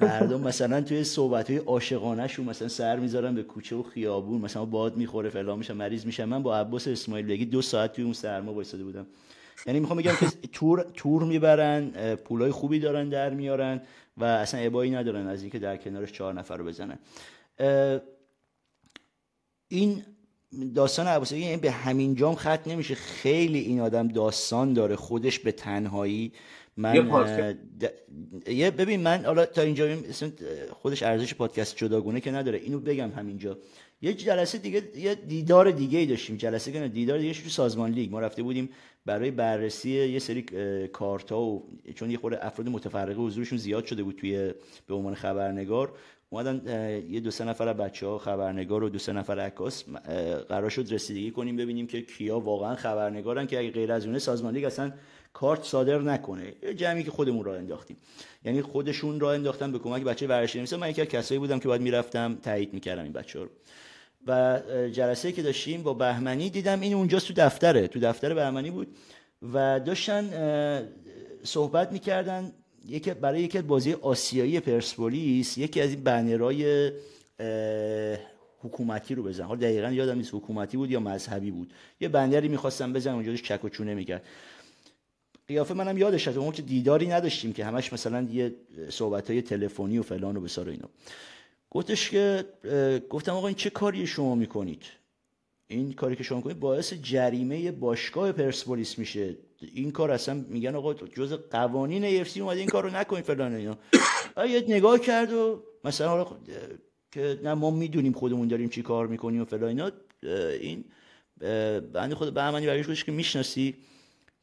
[0.00, 4.64] مردم مثلا توی صحبت های عاشقانه شون مثلا سر می‌ذارن به کوچه و خیابون مثلا
[4.64, 6.24] باد می‌خوره فلان میشه مریض میشه.
[6.24, 9.06] من با عباس اسماعیل بگی دو ساعت توی اون سرما وایساده بودم.
[9.66, 13.80] یعنی می‌خوام بگم که تور تور می‌برن پولای خوبی دارن در میارن
[14.16, 16.98] و اصلا ابایی ندارن از اینکه در کنارش چهار نفر رو بزنن.
[19.68, 20.02] این
[20.74, 22.94] داستان عباسی یعنی به همین جام ختم نمیشه.
[22.94, 26.32] خیلی این آدم داستان داره خودش به تنهایی.
[26.76, 27.02] من یه
[27.80, 29.96] د- ببین من حالا تا اینجا
[30.72, 32.58] خودش ارزش پادکست جداگونه که نداره.
[32.58, 33.58] اینو بگم همینجا.
[34.02, 36.36] یه جلسه دیگه یه دیدار دیگه ای داشتیم.
[36.36, 38.10] جلسه که دیدار دیگه تو سازمان لیگ.
[38.10, 38.68] ما رفته بودیم
[39.06, 40.42] برای بررسی یه سری
[40.92, 44.54] کارتا و چون یه خورده افراد متفرقه حضورشون زیاد شده بود توی
[44.86, 45.92] به عنوان خبرنگار.
[46.34, 46.62] اومدن
[47.10, 49.84] یه دو سه نفر بچه ها خبرنگار و دو سه نفر عکاس
[50.48, 54.54] قرار شد رسیدگی کنیم ببینیم که کیا واقعا خبرنگارن که اگه غیر از اونه سازمان
[54.54, 54.92] لیگ اصلا
[55.32, 56.52] کارت صادر نکنه.
[56.62, 57.96] یه جمعی که خودمون راه انداختیم.
[58.44, 61.80] یعنی خودشون راه انداختن به کمک بچه ورزشی مثلا من یکی کسایی بودم که باید
[61.80, 63.48] می‌رفتم تایید می‌کردم این بچه رو.
[64.26, 64.60] و
[64.92, 67.88] جلسه که داشتیم با بهمنی دیدم این اونجاست تو دفتره.
[67.88, 68.96] تو دفتر بهمنی بود.
[69.52, 70.24] و داشتن
[71.42, 72.52] صحبت می‌کردن
[72.88, 76.92] یکی برای یکی از بازی آسیایی پرسپولیس یکی از این بنرهای
[78.58, 79.44] حکومتی رو بزن.
[79.44, 81.72] حالا دقیقا یادم نیست حکومتی بود یا مذهبی بود.
[82.00, 84.22] یه بندری می‌خواستم بزن اونجا چک و چونه می‌کرد.
[85.48, 88.54] قیافه منم یادش هست اون که دیداری نداشتیم که همش مثلا یه
[88.90, 90.88] صحبت های تلفنی و فلان و بسار اینا.
[91.70, 92.44] گفتش که
[93.10, 94.82] گفتم آقا این چه کاری شما می‌کنید؟
[95.66, 99.36] این کاری که شما می‌کنید باعث جریمه باشگاه پرسپولیس میشه.
[99.74, 103.78] این کار اصلا میگن آقا جز قوانین ایفسی اومده این کارو نکنید فلان اینا.
[104.50, 106.26] یه نگاه کرد و مثلا
[107.12, 109.90] که نه ما می‌دونیم خودمون داریم چی کار می‌کنیم و فلان اینا.
[110.60, 110.84] این
[111.92, 113.74] بنده خود بهمنی برگشت گفتش که می‌شناسی؟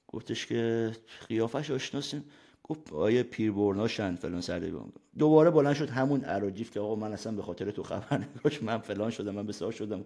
[0.07, 0.91] گفتش که
[1.29, 2.25] قیافش آشناسیم.
[2.71, 4.71] گفت آیه پیربرناشن فلان سرده
[5.17, 9.09] دوباره بلند شد همون اراجیف که آقا من اصلا به خاطر تو خبرنگارش من فلان
[9.09, 10.05] شدم من بسیار شدم.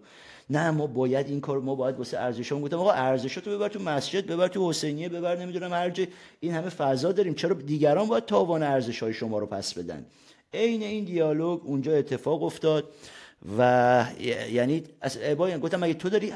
[0.49, 4.27] نه ما باید این کار ما باید واسه ارزشام گفتم آقا ارزشاتو ببر تو مسجد
[4.27, 6.07] ببر تو حسینیه ببر نمی‌دونم هر جای
[6.39, 7.33] این همه فضا داریم.
[7.33, 10.05] چرا دیگران باید تاوان ارزش های شما رو پس بدن؟
[10.53, 12.83] عین این دیالوگ اونجا اتفاق افتاد
[13.57, 14.05] و
[14.51, 15.19] یعنی از
[15.61, 16.33] گفتم اگه تو داری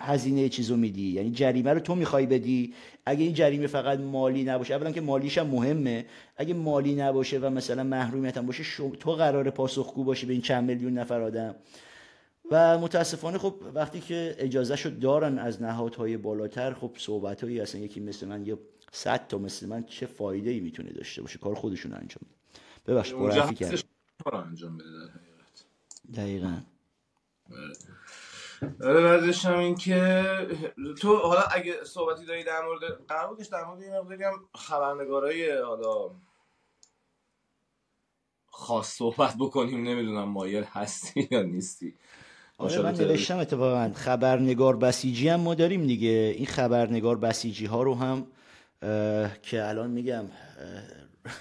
[0.00, 1.12] هزینه چیزو میدی.
[1.12, 2.74] یعنی جریمه رو تو می‌خوای بدی.
[3.06, 6.06] اگه این جریمه فقط مالی نباشه اولا که مالیش هم مهمه.
[6.36, 10.42] اگه مالی نباشه و مثلا محرومیت هم باشه شو- تو قرار پاسخگو باشی به این
[10.42, 11.54] چند میلیون نفر آدم.
[12.50, 17.80] و متاسفانه خب وقتی که اجازه شد دارن از نهادهای بالاتر خب صحبت هایی اصلا
[17.80, 18.58] یکی مثل من یا
[18.92, 22.94] صد تا مثل من چه فایده ای می‌تونه داشته باشه؟ کار خودشون انجام بده.
[22.94, 23.54] ببخشید پرحرفی
[24.24, 24.86] کار انجام بده
[26.14, 26.56] دقیقا.
[28.62, 30.24] آره بعدش هم این که
[31.00, 35.58] تو حالا اگه صحبتی داری در مورد قرار بودش در مورد این مقداری هم خبرنگارای
[35.58, 36.10] حالا
[38.46, 41.94] خاص صحبت بکنیم نمی‌دونم مایل هستی یا نیستی.
[42.58, 46.34] آره من نوشتم اتفاقا خبرنگار بسیجی هم ما داریم دیگه.
[46.36, 48.26] این خبرنگار بسیجی ها رو هم
[49.42, 50.24] که الان میگم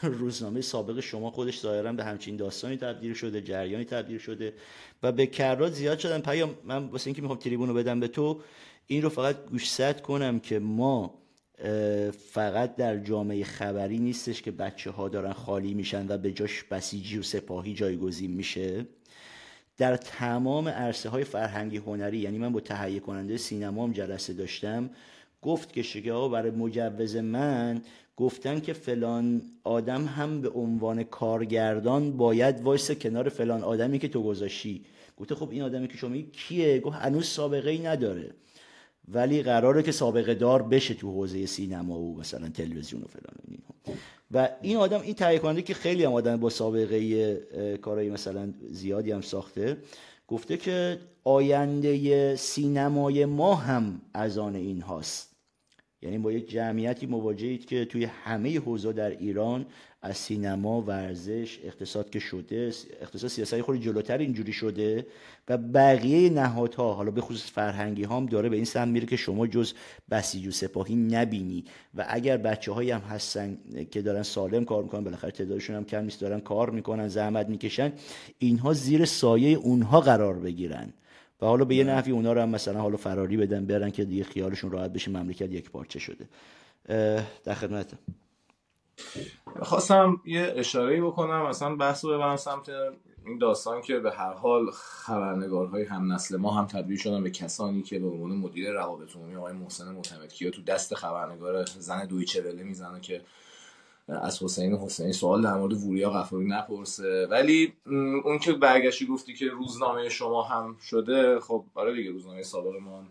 [0.03, 4.53] روزنامه سابق شما خودش ظاهرا به همچین داستانی تبدیل شده جریانی تبدیل شده.
[5.03, 6.19] و به کرات زیاد شدن.
[6.19, 8.41] پیام من واسه اینکه می‌خوام تریبون رو بدم به تو
[8.87, 11.19] این رو فقط گوشزد کنم که ما
[12.31, 17.17] فقط در جامعه خبری نیستش که بچه ها دارن خالی میشن و به جاش بسیجی
[17.17, 18.85] و سپاهی جایگزین میشه.
[19.77, 24.89] در تمام عرصه های فرهنگی هنری یعنی من با تهیه کننده سینما هم جلسه داشتم
[25.41, 27.81] گفت که شگه ها برای مجوز من
[28.19, 34.23] گفتن که فلان آدم هم به عنوان کارگردان باید وایسه کنار فلان آدمی که تو
[34.23, 34.85] گذاشتی.
[35.17, 38.29] گفته خب این آدمی که شما کیه؟ گفت هنوز سابقه ای نداره.
[39.07, 43.51] ولی قراره که سابقه دار بشه تو حوزه سینما و مثلا تلویزیون و فلان و
[43.51, 43.99] اینا
[44.31, 49.11] و این آدم این تهیه کننده که خیلی هم آدم با سابقه کارهای مثلا زیادی
[49.11, 49.77] هم ساخته
[50.27, 55.28] گفته که آینده سینمای ما هم از آن این هاست
[56.01, 59.65] یعنی با یک جمعیتی مواجهید که توی همه حوزه در ایران
[60.01, 65.05] از سینما ورزش اقتصاد که شده اقتصاد سیاسی خود جلوتر اینجوری شده
[65.47, 69.47] و بقیه نهادها حالا به خصوص فرهنگی هم داره به این سمت میره که شما
[69.47, 69.73] جز
[70.11, 71.63] بسیج و سپاهی نبینی.
[71.95, 73.57] و اگر بچه هایی هم هستن
[73.91, 77.93] که دارن سالم کار می‌کنن بالاخره تعدادشون هم کم نیست دارن کار می‌کنن زحمت می‌کشن
[78.39, 80.93] اینها زیر سایه اونها قرار بگیرن.
[81.41, 84.23] و حالا به یه نحوی اونا رو هم مثلا حالا فراری بدن برن که دیگه
[84.23, 86.29] خیالشون راحت بشه مملکت یک پارچه شده.
[87.43, 87.97] در خدمتم
[89.61, 92.69] خواستم یه اشاره بکنم مثلا بحث رو ببرم سمت
[93.25, 97.81] این داستان که به هر حال خبرنگارهای هم نسل ما هم تبدیل شدن به کسانی
[97.81, 102.63] که به عنوان مدیر روابط عمومی آقای محسن متمدکی تو دست خبرنگار زن دویچه وله
[102.63, 103.21] می‌زنه که
[104.09, 107.27] از حسین حسینی سوال در مورد وریا غفاری نپرسه.
[107.31, 107.73] ولی
[108.25, 113.03] اون که برگشتی گفتی که روزنامه شما هم شده خب آره دیگه روزنامه سابق ما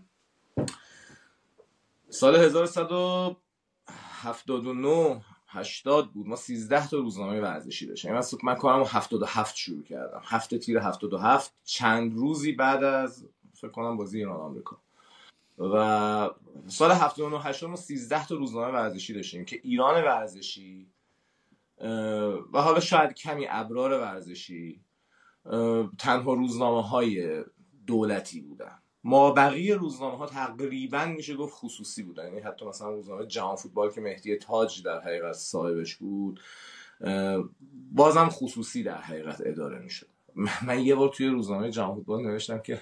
[2.10, 6.26] سال 1179 80 بود.
[6.26, 8.12] ما 13 تا روزنامه ورزشی داشتیم.
[8.12, 10.22] من من کارم 77 شروع کردم.
[10.24, 14.78] هفته تیر 77 چند روزی بعد از فکر کنم بازی ایران آمریکا.
[15.58, 16.30] و
[16.66, 20.90] سال 79 80 ما 13 تا روزنامه ورزشی داشتیم که ایران ورزشی
[22.52, 24.80] و حالا شاید کمی ابرار ورزشی
[25.98, 27.44] تنها روزنامه های
[27.86, 28.78] دولتی بودن.
[29.04, 32.24] ما بقیه روزنامه ها تقریبا میشه گفت خصوصی بودن.
[32.24, 36.40] یعنی حتی مثلا روزنامه جهان فوتبال که مهدی تاج در حقیقت صاحبش بود
[37.92, 40.06] بازم خصوصی در حقیقت اداره می‌شد.
[40.66, 42.80] من یه بار توی روزنامه جهان فوتبال نوشتم که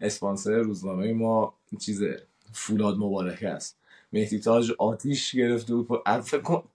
[0.00, 2.02] اسپانسر روزنامه ما چیز
[2.52, 3.78] فولاد مبارکه است.
[4.12, 6.02] مهدی تاج آتیش گرفته بود.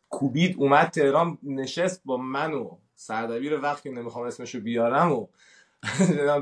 [0.10, 5.28] کوبید اومد تهران نشست با من و سردبیر وقتی نمی‌خوام اسمشو بیارم و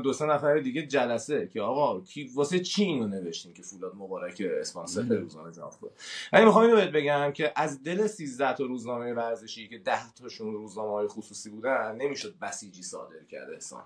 [0.04, 4.42] دو سه نفر دیگه جلسه که آقا کی واسه چی اینو نوشتیم که فولاد مبارک
[4.60, 5.92] اسپانسر روزنامه جهان بود
[6.32, 10.92] ولی می‌خوام اینو بگم که از دل 13 تا روزنامه ورزشی که 10 تاشون روزنامه
[10.92, 13.84] های خصوصی بودن نمی‌شد بسیجی صادر کرد احسان.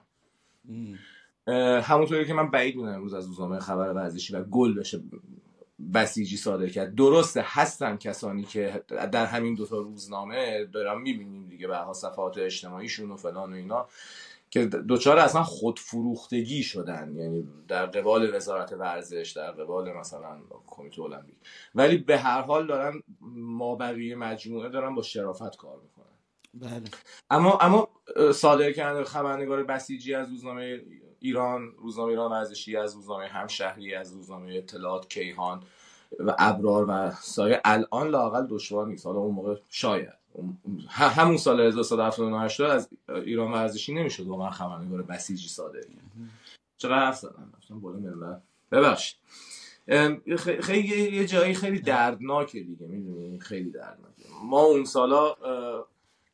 [1.82, 5.00] همونطوری که من بعید می‌دونم امروز از روزنامه خبر ورزشی و گل بشه
[5.94, 6.94] بسیجی صادر کرد.
[6.94, 13.16] درسته هستن کسانی که در همین دوتا روزنامه دارم می‌بینیم دیگه به صفحات اجتماعیشون و
[13.16, 13.88] فلان و اینا
[14.50, 17.16] که دوچار اصلا خودفروختگی شدن.
[17.16, 21.36] یعنی در قبال وزارت ورزش در قبال مثلا کمیته المپیک.
[21.74, 23.02] ولی به هر حال دارن
[23.36, 26.06] ما بقیه مجموعه دارن با شرافت کار می‌کنن.
[26.54, 26.90] بله.
[27.30, 27.88] اما اما
[28.32, 30.80] صادر کردن خبرنگار بسیجی از روزنامه
[31.20, 35.62] ایران روزنامه ایران ورزشی از روزنامه همشهری از روزنامه اطلاعات کیهان
[36.18, 39.06] و ابرار و سایه الان لاقل دشوار نیست.
[39.06, 40.12] حالا اون موقع شاید.
[40.88, 45.86] همون سال 1379 از ایران ورزشی نمی‌شد واقعا خبرنگار بسیجی کرد
[46.76, 49.18] چرا حرف زدم؟ رفتم بالا ملت ببخشید.
[50.60, 52.86] خیلی یه جایی خیلی دردناکه دیگه.
[52.86, 54.22] می‌دونی؟ خیلی دردناکه.
[54.44, 55.36] ما اون سالا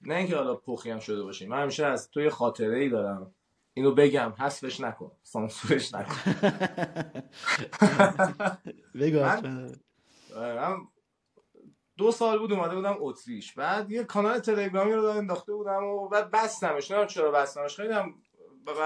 [0.02, 1.48] نه اینکه حالا پخی هم شده باشیم.
[1.48, 3.34] من همیشه از توی خاطره ای دارم.
[3.74, 6.32] اینو بگم حذفش نکن سانسورش نکن.
[9.00, 9.18] بگو
[10.36, 10.76] من
[11.96, 13.54] دو سال بود اومده بودم اتریش.
[13.54, 18.14] بعد یه کانال تلگرامی رو انداخته بودم و بعد بستمش نه چرا بستمش خیلی هم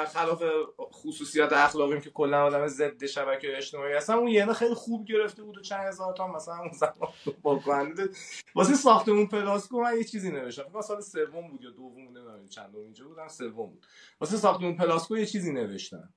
[0.06, 0.42] خلاف
[0.92, 5.58] خصوصیات اخلاقیم که کلا آدم ضد شبکه اجتماعی هستم اون یه خیلی خوب گرفته بود
[5.58, 7.10] و چند هزار تا مثلا اون زمان
[7.42, 8.08] با کننده.
[8.54, 10.62] واسه ساختمون پلاسکو من یه چیزی نوشتم.
[10.62, 13.86] فکر سال سوم بود یا دوم نمی‌دونم چندم اینجا بودم سوم بود.
[14.20, 16.08] واسه ساختمون پلاسکو یه چیزی نوشتم.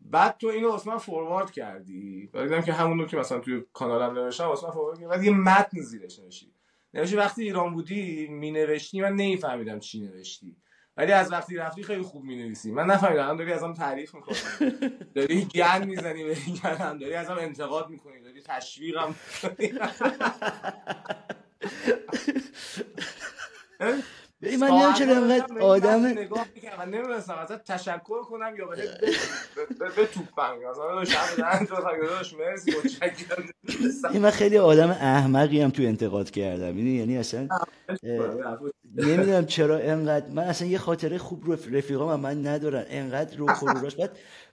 [0.00, 2.26] بعد تو اینو واسه من forward کردی.
[2.26, 5.10] دیدم که همون رو که مثلا توی کانالم نوشتم واسه من forward کردی.
[5.10, 6.52] بعد یه متن زیرش نوشتی
[6.94, 10.56] نوشتی وقتی ایران بودی می نوشتی من نمیفهمیدم چی نوشتی.
[10.96, 14.36] ولی از وقتی رفتی خیلی خوب می نویسی من نفهمیدم داری ازم تعریف می‌کنی.
[15.14, 19.14] داری گند می‌زنی به گن داری ازم انتقاد می‌کنی داری تشویقم
[23.80, 24.02] من
[24.68, 28.98] نمی‌دونم چرا انقدر آدم نگاه می‌کنم من نمی‌دونستم ازت تشکر کنم یا بده
[29.96, 31.04] به توپم مثلا
[34.20, 36.78] من خیلی آدم احمقی هم تو انتقاد کردم.
[36.78, 37.48] یعنی اصلا
[38.96, 43.46] نمی‌دونم چرا انقدر من اصلا یه خاطره خوب رو رفیقام من ندارن انقدر رو
[43.82, 43.96] راست.
[43.96, 44.10] بعد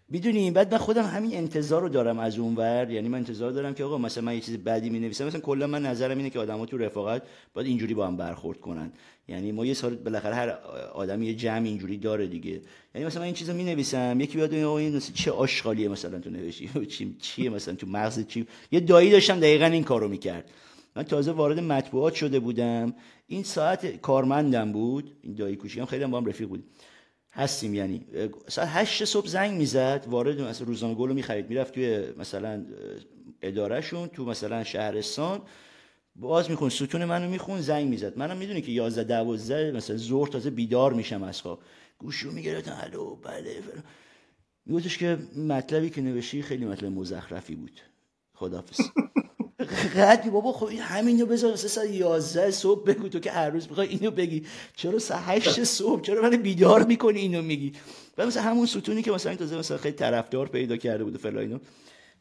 [0.10, 2.92] می‌دونی بعد من خودم همین انتظار رو دارم از اون ور.
[2.92, 5.68] یعنی من انتظار دارم که آقا مثلا من یه چیز بدی می نویسم مثلا کلا
[5.68, 7.22] من نظرم اینه که آدما تو رفاقت
[7.54, 8.92] باید اینجوری با هم برخورد کنن.
[9.28, 10.50] یعنی ما یه سال بالاخره هر
[10.94, 12.62] آدم یه جمع اینجوری داره دیگه.
[12.96, 16.70] یعنی مثلا من این چیزو می نویسم یکی بیاد این چه آشغالیه مثلا تو نوشتی
[16.86, 20.50] چی چیه مثلا؟ تو مغز چی؟ یه دایی داشتم دقیقا این کارو می‌کرد.
[20.96, 22.94] من تازه وارد مطبوعات شده بودم.
[23.28, 26.64] این ساعت کارمندم بود این دایی کوچیکم خیلی هم با هم رفیق بود
[27.34, 28.06] هستیم یعنی.
[28.48, 31.50] ساعت هشت صبح زنگ می‌زد وارد مثلا روزنامه گل رو می‌خرید.
[31.50, 32.66] می‌رفت توی مثلا
[33.42, 35.42] ادارهشون تو مثلا شهرستان.
[36.16, 38.18] باز میخون ستون منو میخون زنگ می‌زد.
[38.18, 41.60] منم می‌دونی که 11 12 مثلا ظهر تازه بیدار میشم از خواب.
[41.98, 43.64] گوشو می‌گرفتم الو بله
[44.66, 45.18] میگفتش که
[45.48, 47.82] مطلبی که نوشی خیلی مطلب مزخرفی بود.
[48.34, 48.80] خدافظ
[49.98, 53.10] قدی بابا خب همینو بذار مثلا ساعت 11 صبح بگو.
[53.10, 54.46] تو که هر روز می‌خوای اینو بگی.
[54.76, 57.74] چرا ساعت 8 صبح؟ چرا من بیدار می‌کنی اینو میگی؟
[58.18, 61.38] و مثلا همون ستونی که مثلا تازه مثلا خیلی طرفدار پیدا کرده بود و فلان
[61.38, 61.60] اینو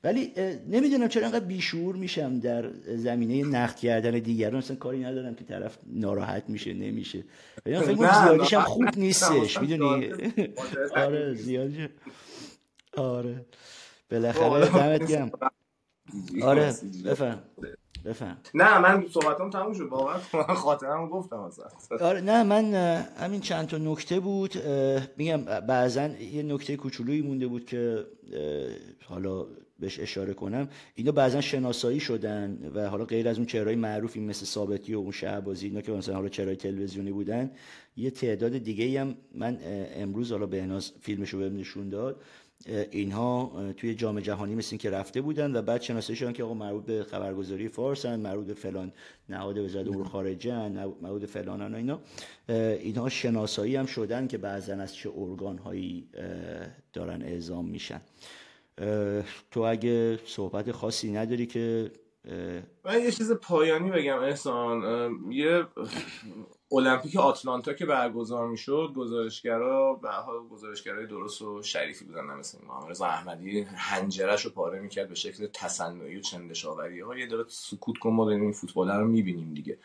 [0.04, 0.32] ولی
[0.68, 4.56] نمی‌دونم چرا انقدر بیشور میشم در زمینه نقد کردن دیگران.
[4.56, 7.24] مثلا کاری ندارم که طرف ناراحت میشه نمیشه.
[7.66, 9.60] ولی فکر زیادیش هم خوب نیستش.
[9.60, 10.10] می‌دونی؟
[10.96, 11.74] آره زیادش
[12.96, 13.44] آره.
[14.10, 15.30] بالاخره دمت گرم.
[16.42, 17.38] آره بفهم.
[18.04, 18.36] بفهم.
[18.54, 19.82] نه من صحبتام تموم شد.
[19.82, 20.18] واقعا
[20.54, 21.66] خاطرمو گفتم اصلا.
[22.00, 22.74] آره نه من
[23.16, 24.54] همین چند تا نکته بود.
[25.16, 28.06] میگم بعضا یه نکته کوچولویی مونده بود که
[29.04, 29.46] حالا
[29.78, 30.68] بهش اشاره کنم.
[30.94, 35.10] اینا بعضا شناسایی شدن و حالا غیر از اون چهرهای معروفی مثل ثابتی و اون
[35.10, 37.50] شهبازی اینا که مثلا حالا چهرهای تلویزیونی بودن
[37.96, 39.58] یه تعداد دیگه هم من
[39.94, 42.22] امروز حالا به فیلمشو بهم نشون داد.
[42.66, 46.84] اینها توی جام جهانی مثل که رفته بودن و بعد شناسایی شدن که آقا مربوط
[46.84, 48.92] به خبرگزاری فارسن مربوط به فلان
[49.28, 52.00] نهاد وزارت امور خارجه مربوط به فلان اینا.
[52.48, 56.08] اینها شناسایی هم شدن که بعضا از چه ارگان هایی
[56.92, 58.00] دارن اعزام میشن.
[59.50, 61.90] تو اگه صحبت خاصی نداری که
[62.84, 64.82] من یه چیز پایانی بگم احسان.
[65.30, 65.64] یه
[66.72, 70.08] المپیک آتلانتا که برگزار می‌شد گزارشگرا و
[70.50, 75.46] گزارشگرای درست و شریفی بودن مثل محمد رضا احمدی هنجرش رو پاره می‌کرد به شکل
[75.52, 79.78] تصنعی و چندشاوری ها یه داره سکوت کن ما داریم این فوتبال رو می‌بینیم دیگه.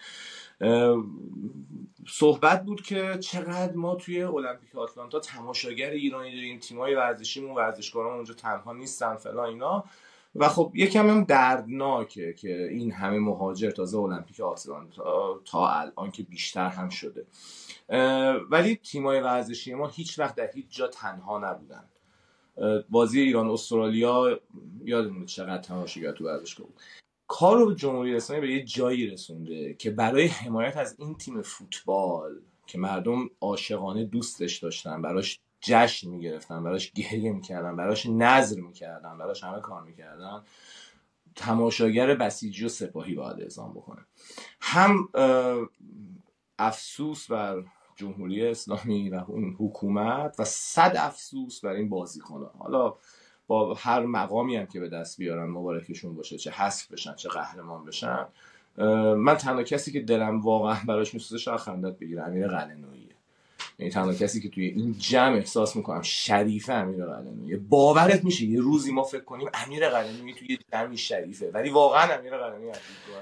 [2.07, 8.33] صحبت بود که چقدر ما توی المپیک آتلانتا تماشاگر ایرانی داریم تیمای ورزشیمون ورزشکاران اونجا
[8.33, 9.83] تنها نیستن فلان اینا.
[10.35, 16.23] و خب یکم هم دردناکه که این همه مهاجر تازه المپیک آتلانتا تا الان که
[16.23, 17.25] بیشتر هم شده.
[18.49, 21.83] ولی تیمای ورزشی ما هیچ وقت در هیچ جا تنها نبودن.
[22.89, 24.39] بازی ایران استرالیا
[24.85, 26.81] یادمونه چقدر تماشاگر تو ورزشگاه بود.
[27.27, 32.77] کار جمهوری اسلامی به یه جایی رسونده که برای حمایت از این تیم فوتبال که
[32.77, 39.61] مردم عاشقانه دوستش داشتن براش جشن می‌گرفتن براش گریه می‌کردن براش نظر می‌کردن براش همه
[39.61, 40.43] کار می‌کردن.
[41.35, 44.01] تماشاگر بسیجی و سپاهی باید اعزام بکنه.
[44.61, 45.09] هم
[46.59, 47.63] افسوس بر
[47.95, 52.95] جمهوری اسلامی و اون حکومت و صد افسوس بر این بازیکنان حالا
[53.47, 57.85] با هر مقامی هم که به دست بیارن مبارکشون باشه چه حذف بشن چه قهرمان
[57.85, 58.25] بشن
[59.17, 62.94] من تنها کسی که دلم واقعا براش میسوزه شاید خندت بگیره امیر قلنویه
[63.79, 68.61] یعنی تنها کسی که توی این جمع احساس می‌کنم شریفه امیر قلنویه باورت میشه یه
[68.61, 71.51] روزی ما فکر کنیم امیر قلنویی توی جمعی شریفه.
[71.53, 72.71] ولی واقعا امیر قلنویی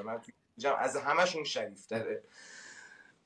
[0.06, 2.24] من توی جمع از همشون شریف داره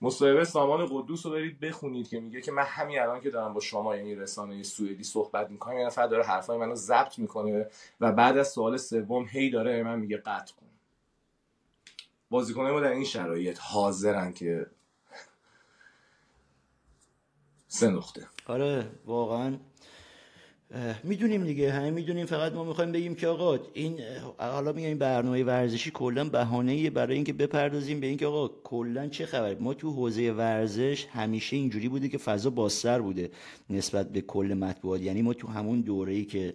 [0.02, 3.60] مصاحبه سامان قدوس رو برید بخونید که میگه که من همین الان که دارم با
[3.60, 7.68] شما یعنی رسانه سوئدی صحبت می‌کنم یه نفر داره حرفای منو ضبط می‌کنه
[8.02, 10.68] و بعد از سوال سوم هی داره من میگه قطع کن.
[12.30, 14.68] بازیکنه ما در این شرایط حاضرن که
[17.68, 19.58] سه نقطه آره واقعا.
[21.04, 24.00] می‌دونیم دیگه همه می‌دونیم فقط ما می‌خوایم بگیم که آقا این
[24.38, 29.26] حالا میگم این برنامه ورزشی کلا بهانه برای اینکه بپردازیم به اینکه آقا کلا چه
[29.26, 33.32] خبر؟ ما تو حوزه ورزش همیشه اینجوری بوده که فضا بازتر بوده
[33.70, 35.02] نسبت به کل مطبوعات.
[35.02, 36.54] یعنی ما تو همون دوره‌ای که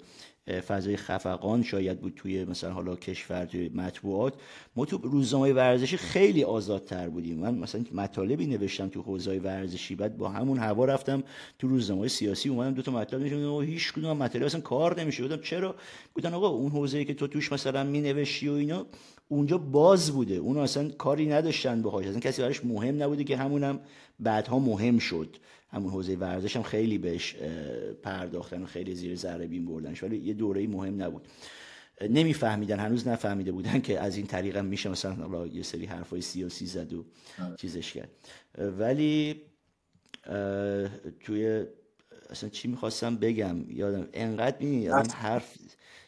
[0.69, 4.35] فضای خفقان شاید بود توی مثلا حالا کشور توی مطبوعات.
[4.77, 7.39] ما تو روزنامه ورزشی خیلی آزادتر بودیم.
[7.39, 11.23] من مثلا مطالبی نوشتم تو حوزه ورزشی بعد با همون هوا رفتم
[11.59, 13.53] تو روزنامه سیاسی اومدم دو تا مطلب نوشتم.
[13.53, 15.23] و هیچ کدوم مطلب اصلا کار نمیشه.
[15.23, 15.75] بودم چرا؟
[16.15, 18.87] بودن آقا اون حوزه‌ای که تو توش مثلا مینوشتی و اینا
[19.29, 20.35] اونجا باز بوده.
[20.35, 22.07] اون اصلا کاری نداشتن باهاش.
[22.07, 23.81] اصلا کسی براش مهم نبوده که همونم
[24.21, 25.37] بعدها مهم شد.
[25.73, 27.37] همون حوزه ورزش هم خیلی بهش
[28.03, 30.03] پرداختن و خیلی زیر ذره بین بردنش.
[30.03, 31.29] ولی یه دوره مهم نبود.
[32.11, 36.67] نمیفهمیدن هنوز نفهمیده بودن که از این طریق هم میشه مثلا یه سری حرفای سیاسی
[36.67, 37.05] زد و.
[37.57, 38.11] چیزش کرد.
[38.79, 39.43] ولی
[41.21, 41.65] توی
[42.31, 45.59] اصلا چی می‌خواستم بگم؟ یادم انقدر می حرف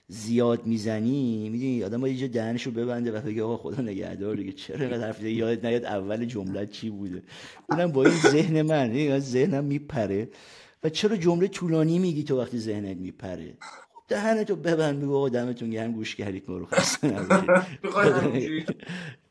[0.08, 4.52] زیاد می‌زنی می‌دونی آدم باید یه دهنشو ببنده و بگه آقا خدا نگهدار دیگه.
[4.52, 7.22] چرا اینقدر حرف یاد نیاد اول جمله چی بوده.
[7.70, 10.28] اونم با این ذهن من ذهنم میپره.
[10.84, 15.70] و چرا جمله طولانی میگی تو وقتی ذهنت میپره؟ خب دهنتو ببند بگو آقا دمتون
[15.70, 17.16] گرم گوش کردید ما رو خسته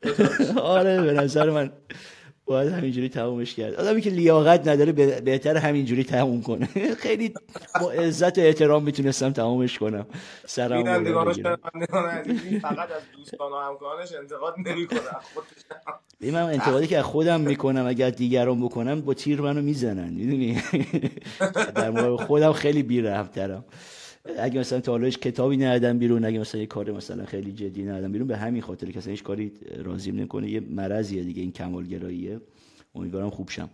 [0.62, 1.72] آره به نظر من
[2.46, 3.76] باید همینجوری تمومش کرد.
[3.76, 4.92] آدمی که لیاقت نداره
[5.22, 6.66] بهتر همینجوری تموم کنه.
[7.04, 7.34] خیلی
[7.82, 10.06] با عزت و احترام می‌تونستم تمومش کنم.
[10.46, 10.84] سرم
[12.62, 15.00] فقط از دوستان و همکارانش انتقاد نمی‌کنه
[16.22, 20.14] من انتقادی که از خودم می‌کنم اگر دیگران بکنم با تیر منو می‌زنن.
[20.14, 20.62] می‌دونی؟
[21.76, 23.66] در مورد خودم خیلی بی ترم
[24.40, 28.12] اگه مثلا تا حالا کتابی ندادم بیرون اگه مثلا یه کار مثلا خیلی جدی ندادم
[28.12, 29.52] بیرون به همین خاطر که هیچ کاری
[29.84, 32.40] راضیم نکنه یه مرضیه دیگه این کمالگراییه.
[32.96, 33.70] امیدوارم خوب شم.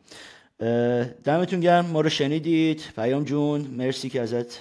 [1.24, 1.86] دمتون گرم.
[1.86, 2.82] ما رو شنیدید.
[2.96, 4.60] پیام جون مرسی که ازت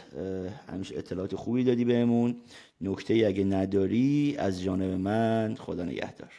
[0.69, 2.37] همیشه اطلاعات خوبی دادی بهمون.
[2.81, 6.33] نکته اگه نداری از جانب من خدا نگهدار.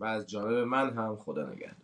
[0.00, 1.81] و از جانب من هم خدا نگهدار.